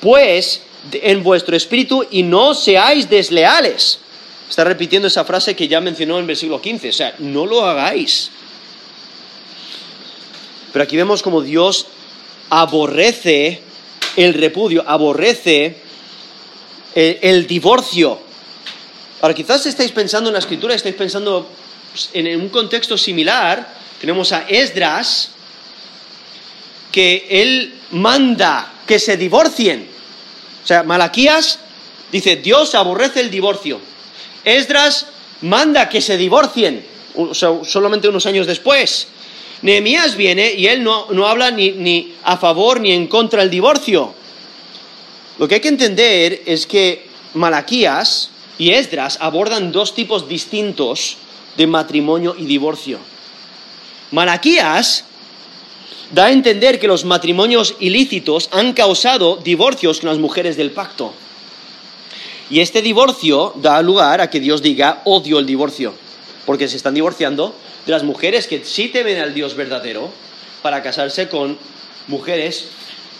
[0.00, 3.98] pues en vuestro espíritu y no seáis desleales.
[4.48, 6.88] Está repitiendo esa frase que ya mencionó en el versículo 15.
[6.88, 8.30] O sea, no lo hagáis.
[10.72, 11.86] Pero aquí vemos como Dios
[12.50, 13.62] aborrece
[14.16, 15.76] el repudio, aborrece
[16.94, 18.20] el divorcio.
[19.20, 21.48] Ahora, quizás estáis pensando en la escritura, estáis pensando
[22.12, 23.74] en un contexto similar.
[24.00, 25.30] Tenemos a Esdras,
[26.96, 29.86] que él manda que se divorcien.
[30.64, 31.58] O sea, Malaquías
[32.10, 33.78] dice, Dios aborrece el divorcio.
[34.44, 35.06] Esdras
[35.42, 36.86] manda que se divorcien,
[37.64, 39.08] solamente unos años después.
[39.60, 43.50] Nehemías viene y él no, no habla ni, ni a favor ni en contra del
[43.50, 44.14] divorcio.
[45.38, 51.18] Lo que hay que entender es que Malaquías y Esdras abordan dos tipos distintos
[51.56, 52.98] de matrimonio y divorcio.
[54.10, 55.04] Malaquías
[56.12, 61.12] da a entender que los matrimonios ilícitos han causado divorcios con las mujeres del pacto.
[62.48, 65.94] Y este divorcio da lugar a que Dios diga odio el divorcio,
[66.44, 67.54] porque se están divorciando
[67.84, 70.10] de las mujeres que sí temen al Dios verdadero
[70.62, 71.58] para casarse con
[72.06, 72.68] mujeres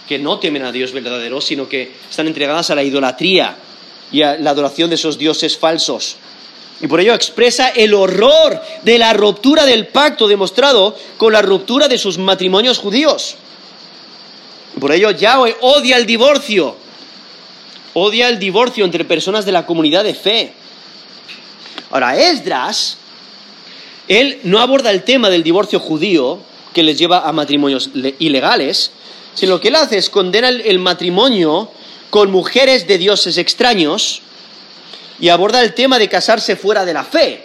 [0.07, 3.57] que no temen a Dios verdadero, sino que están entregadas a la idolatría
[4.13, 6.17] y a la adoración de esos dioses falsos.
[6.81, 11.89] Y por ello expresa el horror de la ruptura del pacto demostrado con la ruptura
[11.89, 13.37] de sus matrimonios judíos.
[14.79, 16.77] Por ello Yahweh odia el divorcio,
[17.95, 20.53] odia el divorcio entre personas de la comunidad de fe.
[21.91, 22.99] Ahora, Esdras,
[24.07, 26.41] él no aborda el tema del divorcio judío
[26.75, 28.91] que les lleva a matrimonios ilegales,
[29.35, 31.71] sino que él hace es condena el matrimonio
[32.11, 34.21] con mujeres de dioses extraños
[35.19, 37.45] y aborda el tema de casarse fuera de la fe.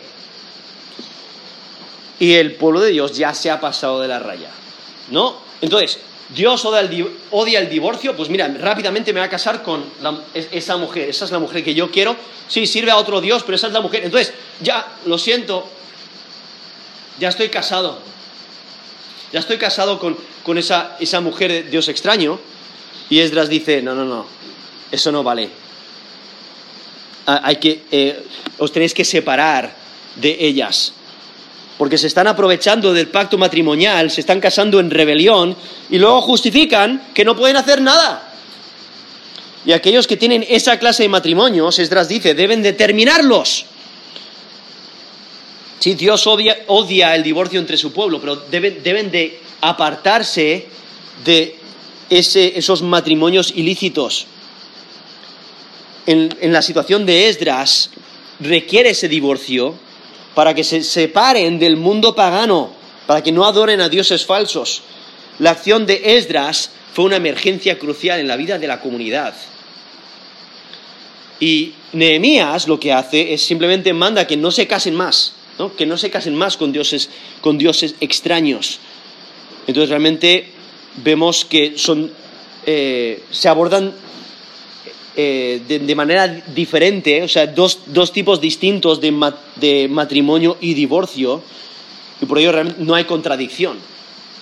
[2.20, 4.50] Y el pueblo de Dios ya se ha pasado de la raya.
[5.10, 5.38] ¿No?
[5.62, 6.00] Entonces,
[6.30, 9.84] Dios odia el, divorcio, pues mira, rápidamente me voy a casar con
[10.34, 12.16] esa mujer, esa es la mujer que yo quiero.
[12.48, 14.06] Sí, sirve a otro Dios, pero esa es la mujer.
[14.06, 15.68] Entonces, ya, lo siento,
[17.20, 18.00] ya estoy casado.
[19.34, 22.40] Ya estoy casado con, esa, mujer Dios extraño.
[23.10, 24.26] Y Esdras dice, no, no, no,
[24.92, 25.50] eso no vale.
[27.28, 28.24] Ah, Hay que, eh,
[28.58, 29.76] os tenéis que separar
[30.16, 30.94] de ellas
[31.78, 35.56] porque se están aprovechando del pacto matrimonial, se están casando en rebelión
[35.90, 38.28] y luego justifican que no pueden hacer nada.
[39.66, 43.66] Y aquellos que tienen esa clase de matrimonios, Esdras dice, deben de terminarlos.
[45.80, 50.68] Sí, Dios odia, odia el divorcio entre su pueblo, pero deben, deben de apartarse
[51.26, 51.56] de
[52.12, 54.28] ese- esos matrimonios ilícitos.
[56.08, 57.92] En, la situación de Esdras,
[58.40, 59.76] requiere ese divorcio
[60.34, 62.72] para que se separen del mundo pagano,
[63.06, 64.82] para que no adoren a dioses falsos.
[65.40, 69.34] La acción de Esdras fue una emergencia crucial en la vida de la comunidad.
[71.40, 75.34] Y Nehemías lo que hace es simplemente manda que no se casen más,
[75.78, 77.10] que no se casen más con dioses,
[77.42, 78.80] con dioses extraños.
[79.68, 80.52] Entonces realmente
[81.04, 82.12] vemos que son,
[82.66, 83.94] eh, se abordan
[85.16, 90.74] eh, de, de manera diferente, o sea, dos, dos tipos distintos de, de matrimonio y
[90.74, 91.44] divorcio,
[92.22, 93.78] y por ello realmente no hay contradicción.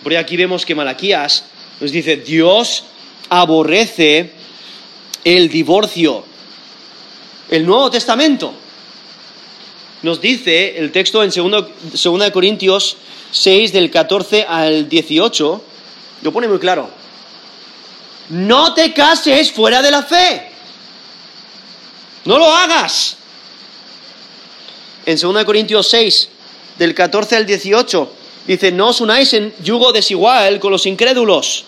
[0.03, 1.45] Por ello aquí vemos que Malaquías
[1.80, 2.84] nos dice, Dios
[3.30, 4.32] aborrece
[5.24, 6.24] el divorcio.
[7.49, 8.53] El Nuevo Testamento
[10.03, 12.97] nos dice el texto en 2 Corintios
[13.32, 15.61] 6 del 14 al 18,
[16.22, 16.89] lo pone muy claro.
[18.30, 20.49] No te cases fuera de la fe.
[22.26, 23.17] No lo hagas.
[25.05, 26.30] En 2 Corintios 6,
[26.78, 28.13] del 14 al 18,
[28.47, 31.65] dice, no os unáis en yugo desigual con los incrédulos.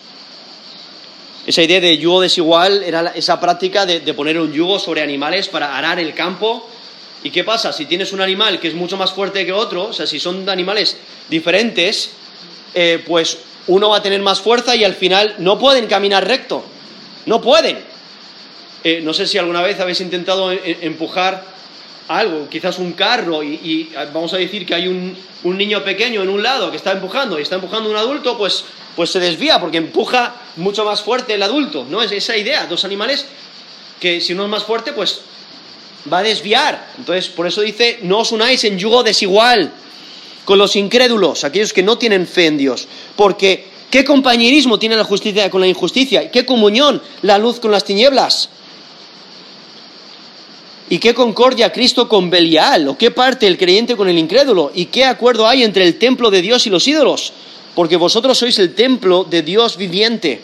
[1.47, 5.47] Esa idea de yugo desigual era esa práctica de, de poner un yugo sobre animales
[5.47, 6.67] para arar el campo.
[7.23, 7.73] ¿Y qué pasa?
[7.73, 10.47] Si tienes un animal que es mucho más fuerte que otro, o sea, si son
[10.49, 10.97] animales
[11.29, 12.11] diferentes,
[12.73, 16.63] eh, pues uno va a tener más fuerza y al final no pueden caminar recto.
[17.25, 17.90] No pueden.
[18.84, 21.43] Eh, no sé si alguna vez habéis intentado e- e- empujar
[22.07, 26.21] algo, quizás un carro, y, y, vamos a decir que hay un, un niño pequeño
[26.23, 28.65] en un lado que está empujando y está empujando un adulto, pues,
[28.95, 32.01] pues se desvía porque empuja mucho más fuerte el adulto, ¿no?
[32.01, 33.25] Es esa idea, dos animales
[33.99, 35.21] que si uno es más fuerte, pues
[36.11, 36.91] va a desviar.
[36.97, 39.71] Entonces, por eso dice, no os unáis en yugo desigual
[40.43, 45.03] con los incrédulos, aquellos que no tienen fe en Dios, porque ¿qué compañerismo tiene la
[45.03, 46.32] justicia con la injusticia?
[46.32, 48.49] ¿Qué comunión la luz con las tinieblas?
[50.91, 52.85] ¿Y qué concordia Cristo con Belial?
[52.89, 54.73] ¿O qué parte el creyente con el incrédulo?
[54.75, 57.31] ¿Y qué acuerdo hay entre el templo de Dios y los ídolos?
[57.73, 60.41] Porque vosotros sois el templo de Dios viviente.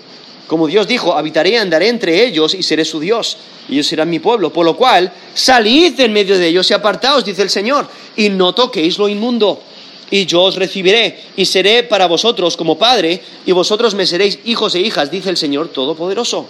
[0.47, 3.35] Como Dios dijo, habitaré andaré entre ellos y seré su Dios.
[3.67, 4.53] Y ellos serán mi pueblo.
[4.53, 7.85] Por lo cual, salid en medio de ellos y apartaos, dice el Señor,
[8.15, 9.61] y no toquéis lo inmundo.
[10.09, 14.75] Y yo os recibiré y seré para vosotros como Padre, y vosotros me seréis hijos
[14.75, 16.45] e hijas, dice el Señor Todopoderoso.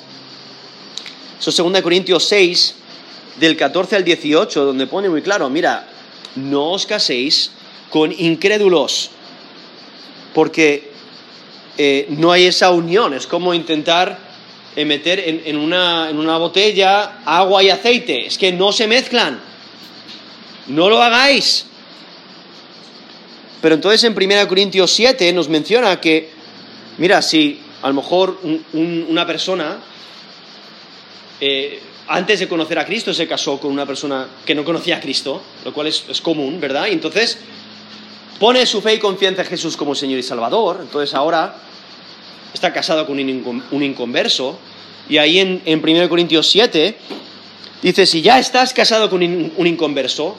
[1.39, 2.75] Eso es 2 Corintios 6,
[3.39, 5.88] del 14 al 18, donde pone muy claro, mira,
[6.35, 7.51] no os caséis
[7.89, 9.11] con incrédulos,
[10.33, 10.91] porque
[11.77, 14.17] eh, no hay esa unión, es como intentar
[14.75, 19.39] eh, meter en, una, en una botella agua y aceite, es que no se mezclan,
[20.67, 21.65] no lo hagáis.
[23.61, 26.29] Pero entonces en 1 Corintios 7 nos menciona que,
[26.99, 29.77] mira, si a lo mejor un- un- una persona
[31.39, 34.99] eh, antes de conocer a Cristo se casó con una persona que no conocía a
[34.99, 36.87] Cristo, lo cual es, es común, ¿verdad?
[36.87, 37.37] Y entonces
[38.39, 41.55] pone su fe y confianza en Jesús como Señor y Salvador, entonces ahora
[42.53, 44.57] está casado con un, incon- un inconverso,
[45.09, 46.95] y ahí en, en 1 Corintios 7
[47.81, 50.37] dice, si ya estás casado con un, inconverso,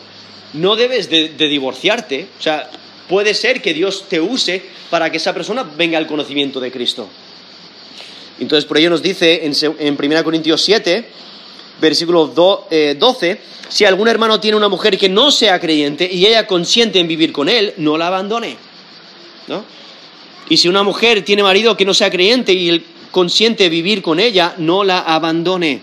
[0.54, 2.70] no debes de, de divorciarte, o sea,
[3.08, 7.08] puede ser que Dios te use para que esa persona venga al conocimiento de Cristo.
[8.40, 11.08] Entonces, por ello nos dice en, en 1 Corintios 7,
[11.80, 16.26] versículo do- eh, 12, si algún hermano tiene una mujer que no sea creyente y
[16.26, 18.56] ella consiente en vivir con él, no la abandone.
[19.46, 19.64] ¿no?
[20.48, 24.18] Y si una mujer tiene marido que no sea creyente y él consiente vivir con
[24.20, 25.82] ella, no la abandone.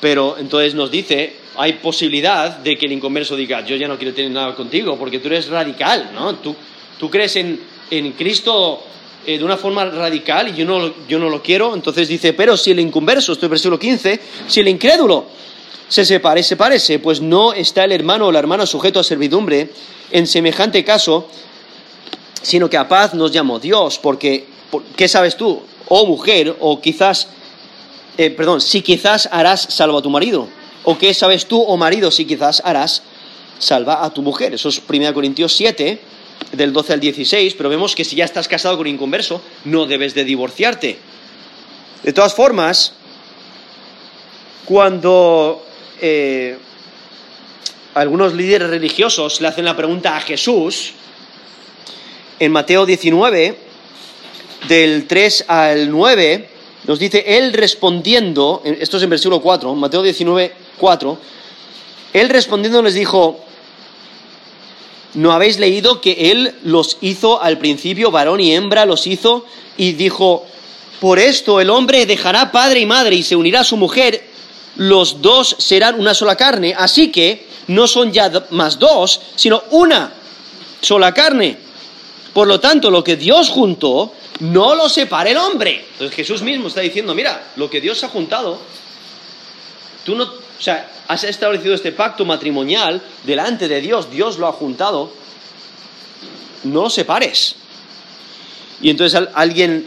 [0.00, 4.14] Pero entonces nos dice, hay posibilidad de que el inconverso diga, yo ya no quiero
[4.14, 6.34] tener nada contigo porque tú eres radical, ¿no?
[6.36, 6.56] Tú,
[6.98, 8.82] tú crees en, en Cristo
[9.26, 11.74] eh, de una forma radical y yo no, yo no lo quiero.
[11.74, 15.26] Entonces dice, pero si el inconverso, esto es versículo 15, si el incrédulo
[15.88, 19.70] se separe, sepárese, pues no está el hermano o la hermana sujeto a servidumbre
[20.10, 21.28] en semejante caso,
[22.42, 24.46] sino que a paz nos llamó Dios, porque
[24.96, 25.62] ¿qué sabes tú?
[25.88, 27.28] O mujer, o quizás,
[28.18, 30.48] eh, perdón, si quizás harás salvo a tu marido.
[30.84, 33.02] ¿O qué sabes tú, o marido, si quizás harás
[33.58, 34.54] salva a tu mujer?
[34.54, 36.00] Eso es 1 Corintios 7,
[36.52, 39.86] del 12 al 16, pero vemos que si ya estás casado con un inconverso, no
[39.86, 40.98] debes de divorciarte.
[42.02, 42.94] De todas formas,
[44.64, 45.64] cuando
[46.00, 46.56] eh,
[47.94, 50.92] algunos líderes religiosos le hacen la pregunta a Jesús,
[52.38, 53.56] en Mateo 19,
[54.68, 56.48] del 3 al 9,
[56.86, 61.18] nos dice, él respondiendo, esto es en versículo 4, Mateo 19, 4,
[62.12, 63.44] él respondiendo les dijo,
[65.14, 69.44] ¿no habéis leído que él los hizo al principio, varón y hembra los hizo,
[69.76, 70.46] y dijo,
[71.00, 74.24] por esto el hombre dejará padre y madre y se unirá a su mujer,
[74.76, 80.12] los dos serán una sola carne, así que no son ya más dos, sino una
[80.80, 81.56] sola carne.
[82.32, 85.84] Por lo tanto, lo que Dios juntó, no lo separe el hombre.
[85.92, 88.58] Entonces Jesús mismo está diciendo, mira, lo que Dios ha juntado,
[90.04, 90.28] tú no,
[90.62, 95.10] o sea, has establecido este pacto matrimonial delante de Dios, Dios lo ha juntado,
[96.62, 97.56] no lo separes.
[98.80, 99.84] Y entonces alguien,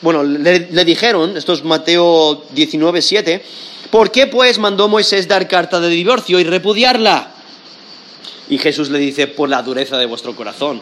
[0.00, 3.44] bueno, le, dijeron, esto es Mateo 19, 7,
[3.90, 7.32] ¿por qué pues mandó Moisés dar carta de divorcio y repudiarla?
[8.48, 10.80] Y Jesús le dice, por la dureza de vuestro corazón.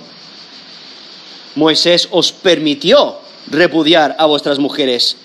[1.56, 3.18] Moisés os permitió
[3.50, 5.16] repudiar a vuestras mujeres,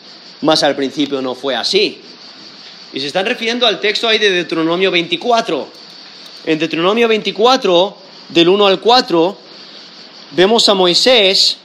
[0.41, 2.01] mas al principio no fue así.
[2.93, 5.67] Y se están refiriendo al texto ahí de Deuteronomio 24.
[6.45, 7.97] En Deuteronomio 24,
[8.29, 9.37] del 1 al 4,
[10.31, 11.57] vemos a Moisés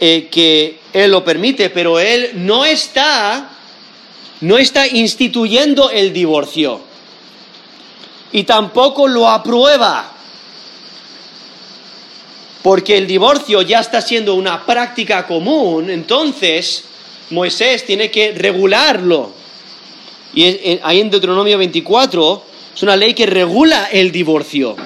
[0.00, 3.50] eh, que él lo permite, pero él no está,
[4.42, 6.80] no está instituyendo el divorcio.
[8.32, 10.12] Y tampoco lo aprueba
[12.62, 16.84] porque el divorcio ya está siendo una práctica común, entonces
[17.30, 19.37] Moisés tiene que regularlo.
[20.34, 24.76] Y ahí en Deuteronomio 24 es una ley que regula el divorcio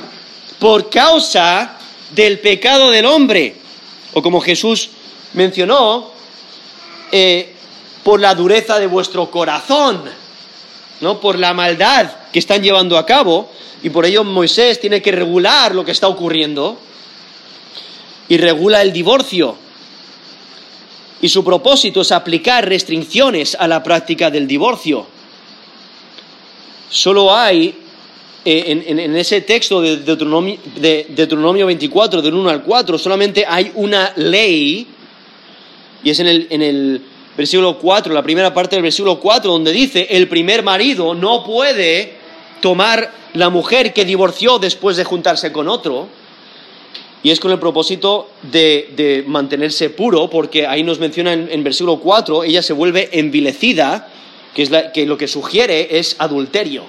[0.59, 1.79] por causa
[2.15, 3.57] del pecado del hombre.
[4.15, 4.91] O como Jesús
[5.35, 6.11] mencionó,
[7.11, 7.53] eh,
[8.03, 10.03] por la dureza de vuestro corazón,
[11.01, 11.21] ¿no?
[11.21, 13.51] por la maldad que están llevando a cabo.
[13.83, 16.79] Y por ello Moisés tiene que regular lo que está ocurriendo
[18.29, 19.57] y regula el divorcio.
[21.21, 25.07] Y su propósito es aplicar restricciones a la práctica del divorcio.
[26.93, 27.75] Solo hay,
[28.45, 33.73] eh, en, ese texto de Deuteronomio, de Deuteronomio 24, del 1 al 4, solamente hay
[33.77, 34.87] una ley,
[36.05, 37.03] y es en el, en
[37.35, 42.13] versículo 4, la primera parte del versículo 4, donde dice, el primer marido no puede
[42.61, 46.09] tomar la mujer que divorció después de juntarse con otro,
[47.23, 52.45] y es con el propósito de, mantenerse puro, porque ahí nos menciona en, versículo 4,
[52.45, 54.12] ella se vuelve envilecida,
[54.55, 56.85] que, es que lo que sugiere es adulterio.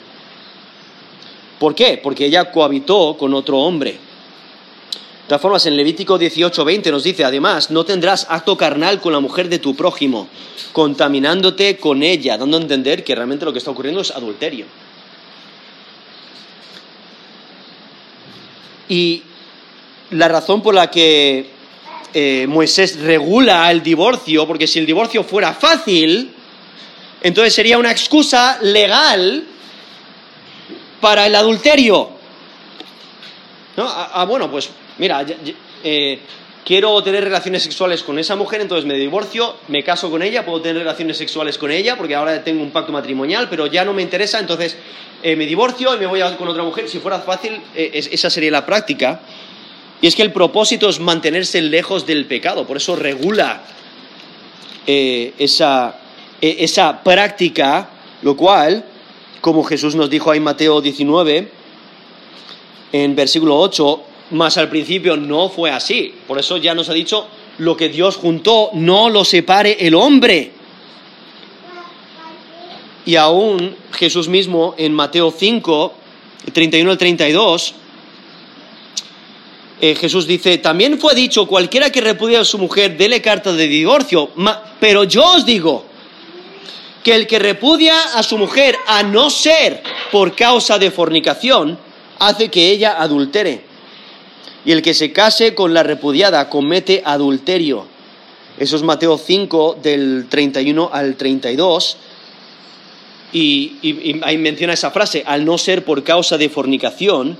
[1.59, 1.99] ¿Por qué?
[2.01, 3.91] Porque ella cohabitó con otro hombre.
[3.91, 9.21] De todas formas, en Levítico 18:20 nos dice, además, no tendrás acto carnal con la
[9.21, 10.27] mujer de tu prójimo,
[10.73, 14.65] contaminándote con ella, dando a entender que realmente lo que está ocurriendo es adulterio.
[18.89, 19.23] Y
[20.11, 21.47] la razón por la que
[22.13, 26.31] eh, Moisés regula el divorcio, porque si el divorcio fuera fácil,
[27.23, 29.45] entonces sería una excusa legal
[31.01, 32.09] para el adulterio.
[33.75, 33.85] ¿No?
[33.87, 34.69] Ah, ah bueno, pues
[34.99, 35.25] mira,
[35.83, 36.19] eh,
[36.63, 40.61] quiero tener relaciones sexuales con esa mujer, entonces me divorcio, me caso con ella, puedo
[40.61, 44.01] tener relaciones sexuales con ella, porque ahora tengo un pacto matrimonial, pero ya no me
[44.01, 44.77] interesa, entonces
[45.23, 46.87] eh, me divorcio y me voy a, con otra mujer.
[46.87, 49.21] Si fuera fácil, esa sería la práctica.
[50.01, 53.63] Y es que el propósito es mantenerse lejos del pecado, por eso regula
[54.85, 55.95] eh, esa,
[56.43, 57.89] esa práctica,
[58.21, 58.83] lo cual,
[59.39, 61.51] como Jesús nos dijo ahí en Mateo 19,
[62.91, 66.13] en versículo 8, más al principio no fue así.
[66.27, 67.27] Por eso ya nos ha dicho,
[67.59, 70.51] lo que Dios juntó, no lo separe el hombre.
[73.05, 75.93] Y aún Jesús mismo en Mateo 5,
[76.51, 77.75] 31 al 32,
[79.79, 83.67] eh, Jesús dice, también fue dicho, cualquiera que repudie a su mujer, dele carta de
[83.67, 84.29] divorcio,
[84.81, 85.92] pero yo os digo
[87.03, 91.77] que el que repudia a su mujer, a no ser por causa de fornicación,
[92.19, 93.61] hace que ella adultere.
[94.65, 97.85] Y el que se case con la repudiada comete adulterio.
[98.57, 101.97] Eso es Mateo 5 del 31 al 32.
[103.33, 107.37] Y, y ahí menciona esa frase, al no ser por causa de fornicación,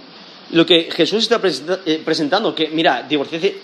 [0.54, 1.42] lo que Jesús está
[1.86, 3.08] eh, presentando, que mira,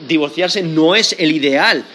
[0.07, 1.85] divorciarse, no es el ideal.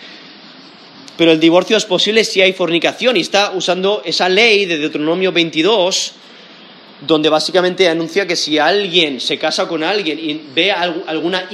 [1.17, 5.33] Pero el divorcio es posible si hay fornicación y está usando esa ley de Deuteronomio
[5.33, 6.13] 22
[7.07, 11.49] donde básicamente anuncia que si alguien se casa con alguien y ve alguna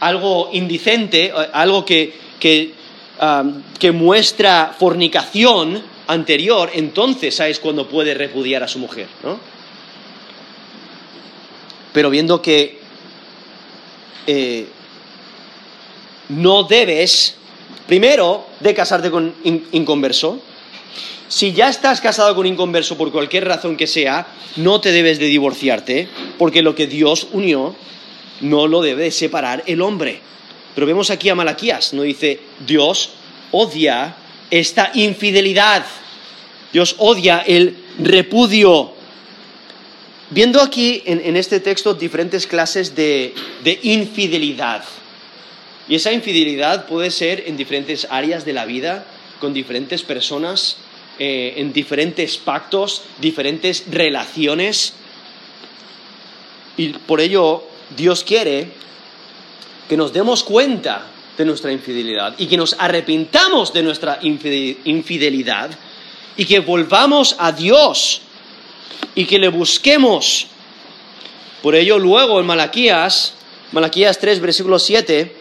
[0.00, 8.68] algo indicente, eh, algo que, que, muestra fornicación anterior, entonces es cuando puede repudiar a
[8.68, 9.38] su mujer, ¿no?
[11.92, 12.78] Pero viendo que
[14.26, 14.66] eh,
[16.28, 17.34] no debes,
[17.88, 19.34] primero, de casarte con
[19.72, 20.40] inconverso.
[21.26, 25.26] Si ya estás casado con inconverso por cualquier razón que sea, no te debes de
[25.26, 26.08] divorciarte,
[26.38, 27.74] porque lo que Dios unió
[28.42, 30.20] no lo debe separar el hombre.
[30.74, 33.10] Pero vemos aquí a Malaquías, no dice, Dios
[33.50, 34.14] odia
[34.50, 35.84] esta infidelidad,
[36.72, 38.92] Dios odia el repudio.
[40.30, 43.32] Viendo aquí en, este texto diferentes clases de
[43.82, 44.84] infidelidad.
[45.88, 49.06] Y esa infidelidad puede ser en diferentes áreas de la vida,
[49.40, 50.76] con diferentes personas,
[51.18, 54.94] eh, en diferentes pactos, diferentes relaciones.
[56.76, 57.64] Y por ello
[57.96, 58.68] Dios quiere
[59.88, 61.06] que nos demos cuenta
[61.38, 65.70] de nuestra infidelidad y que nos arrepintamos de nuestra infidelidad
[66.36, 68.20] y que volvamos a Dios
[69.14, 70.48] y que le busquemos.
[71.62, 73.34] Por ello luego en Malaquías,
[73.72, 75.37] Malaquías 3, versículo 7,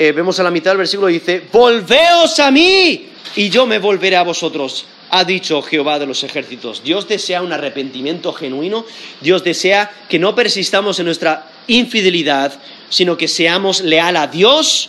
[0.00, 4.16] eh, vemos a la mitad del versículo, dice, volveos a mí y yo me volveré
[4.16, 6.82] a vosotros, ha dicho Jehová de los ejércitos.
[6.82, 8.86] Dios desea un arrepentimiento genuino,
[9.20, 14.88] Dios desea que no persistamos en nuestra infidelidad, sino que seamos leal a Dios,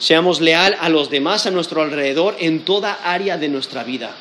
[0.00, 4.16] seamos leal a los demás a nuestro alrededor en toda área de nuestra vida.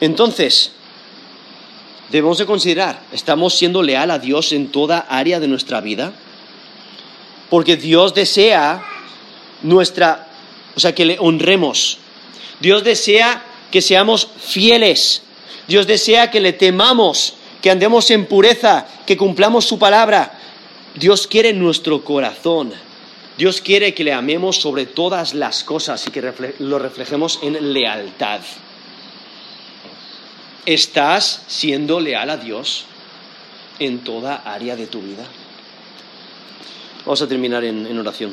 [0.00, 0.72] Entonces,
[2.10, 6.14] debemos de considerar, ¿estamos siendo leal a Dios en toda área de nuestra vida?
[7.52, 8.82] Porque Dios desea
[9.60, 10.26] nuestra,
[10.74, 11.98] o sea, que le honremos.
[12.60, 15.20] Dios desea que seamos fieles.
[15.68, 20.32] Dios desea que le temamos, que andemos en pureza, que cumplamos su palabra.
[20.94, 22.72] Dios quiere nuestro corazón.
[23.36, 28.40] Dios quiere que le amemos sobre todas las cosas y que lo reflejemos en lealtad.
[30.64, 32.86] ¿Estás siendo leal a Dios
[33.78, 35.26] en toda área de tu vida?
[37.04, 38.32] Vamos a terminar en, oración.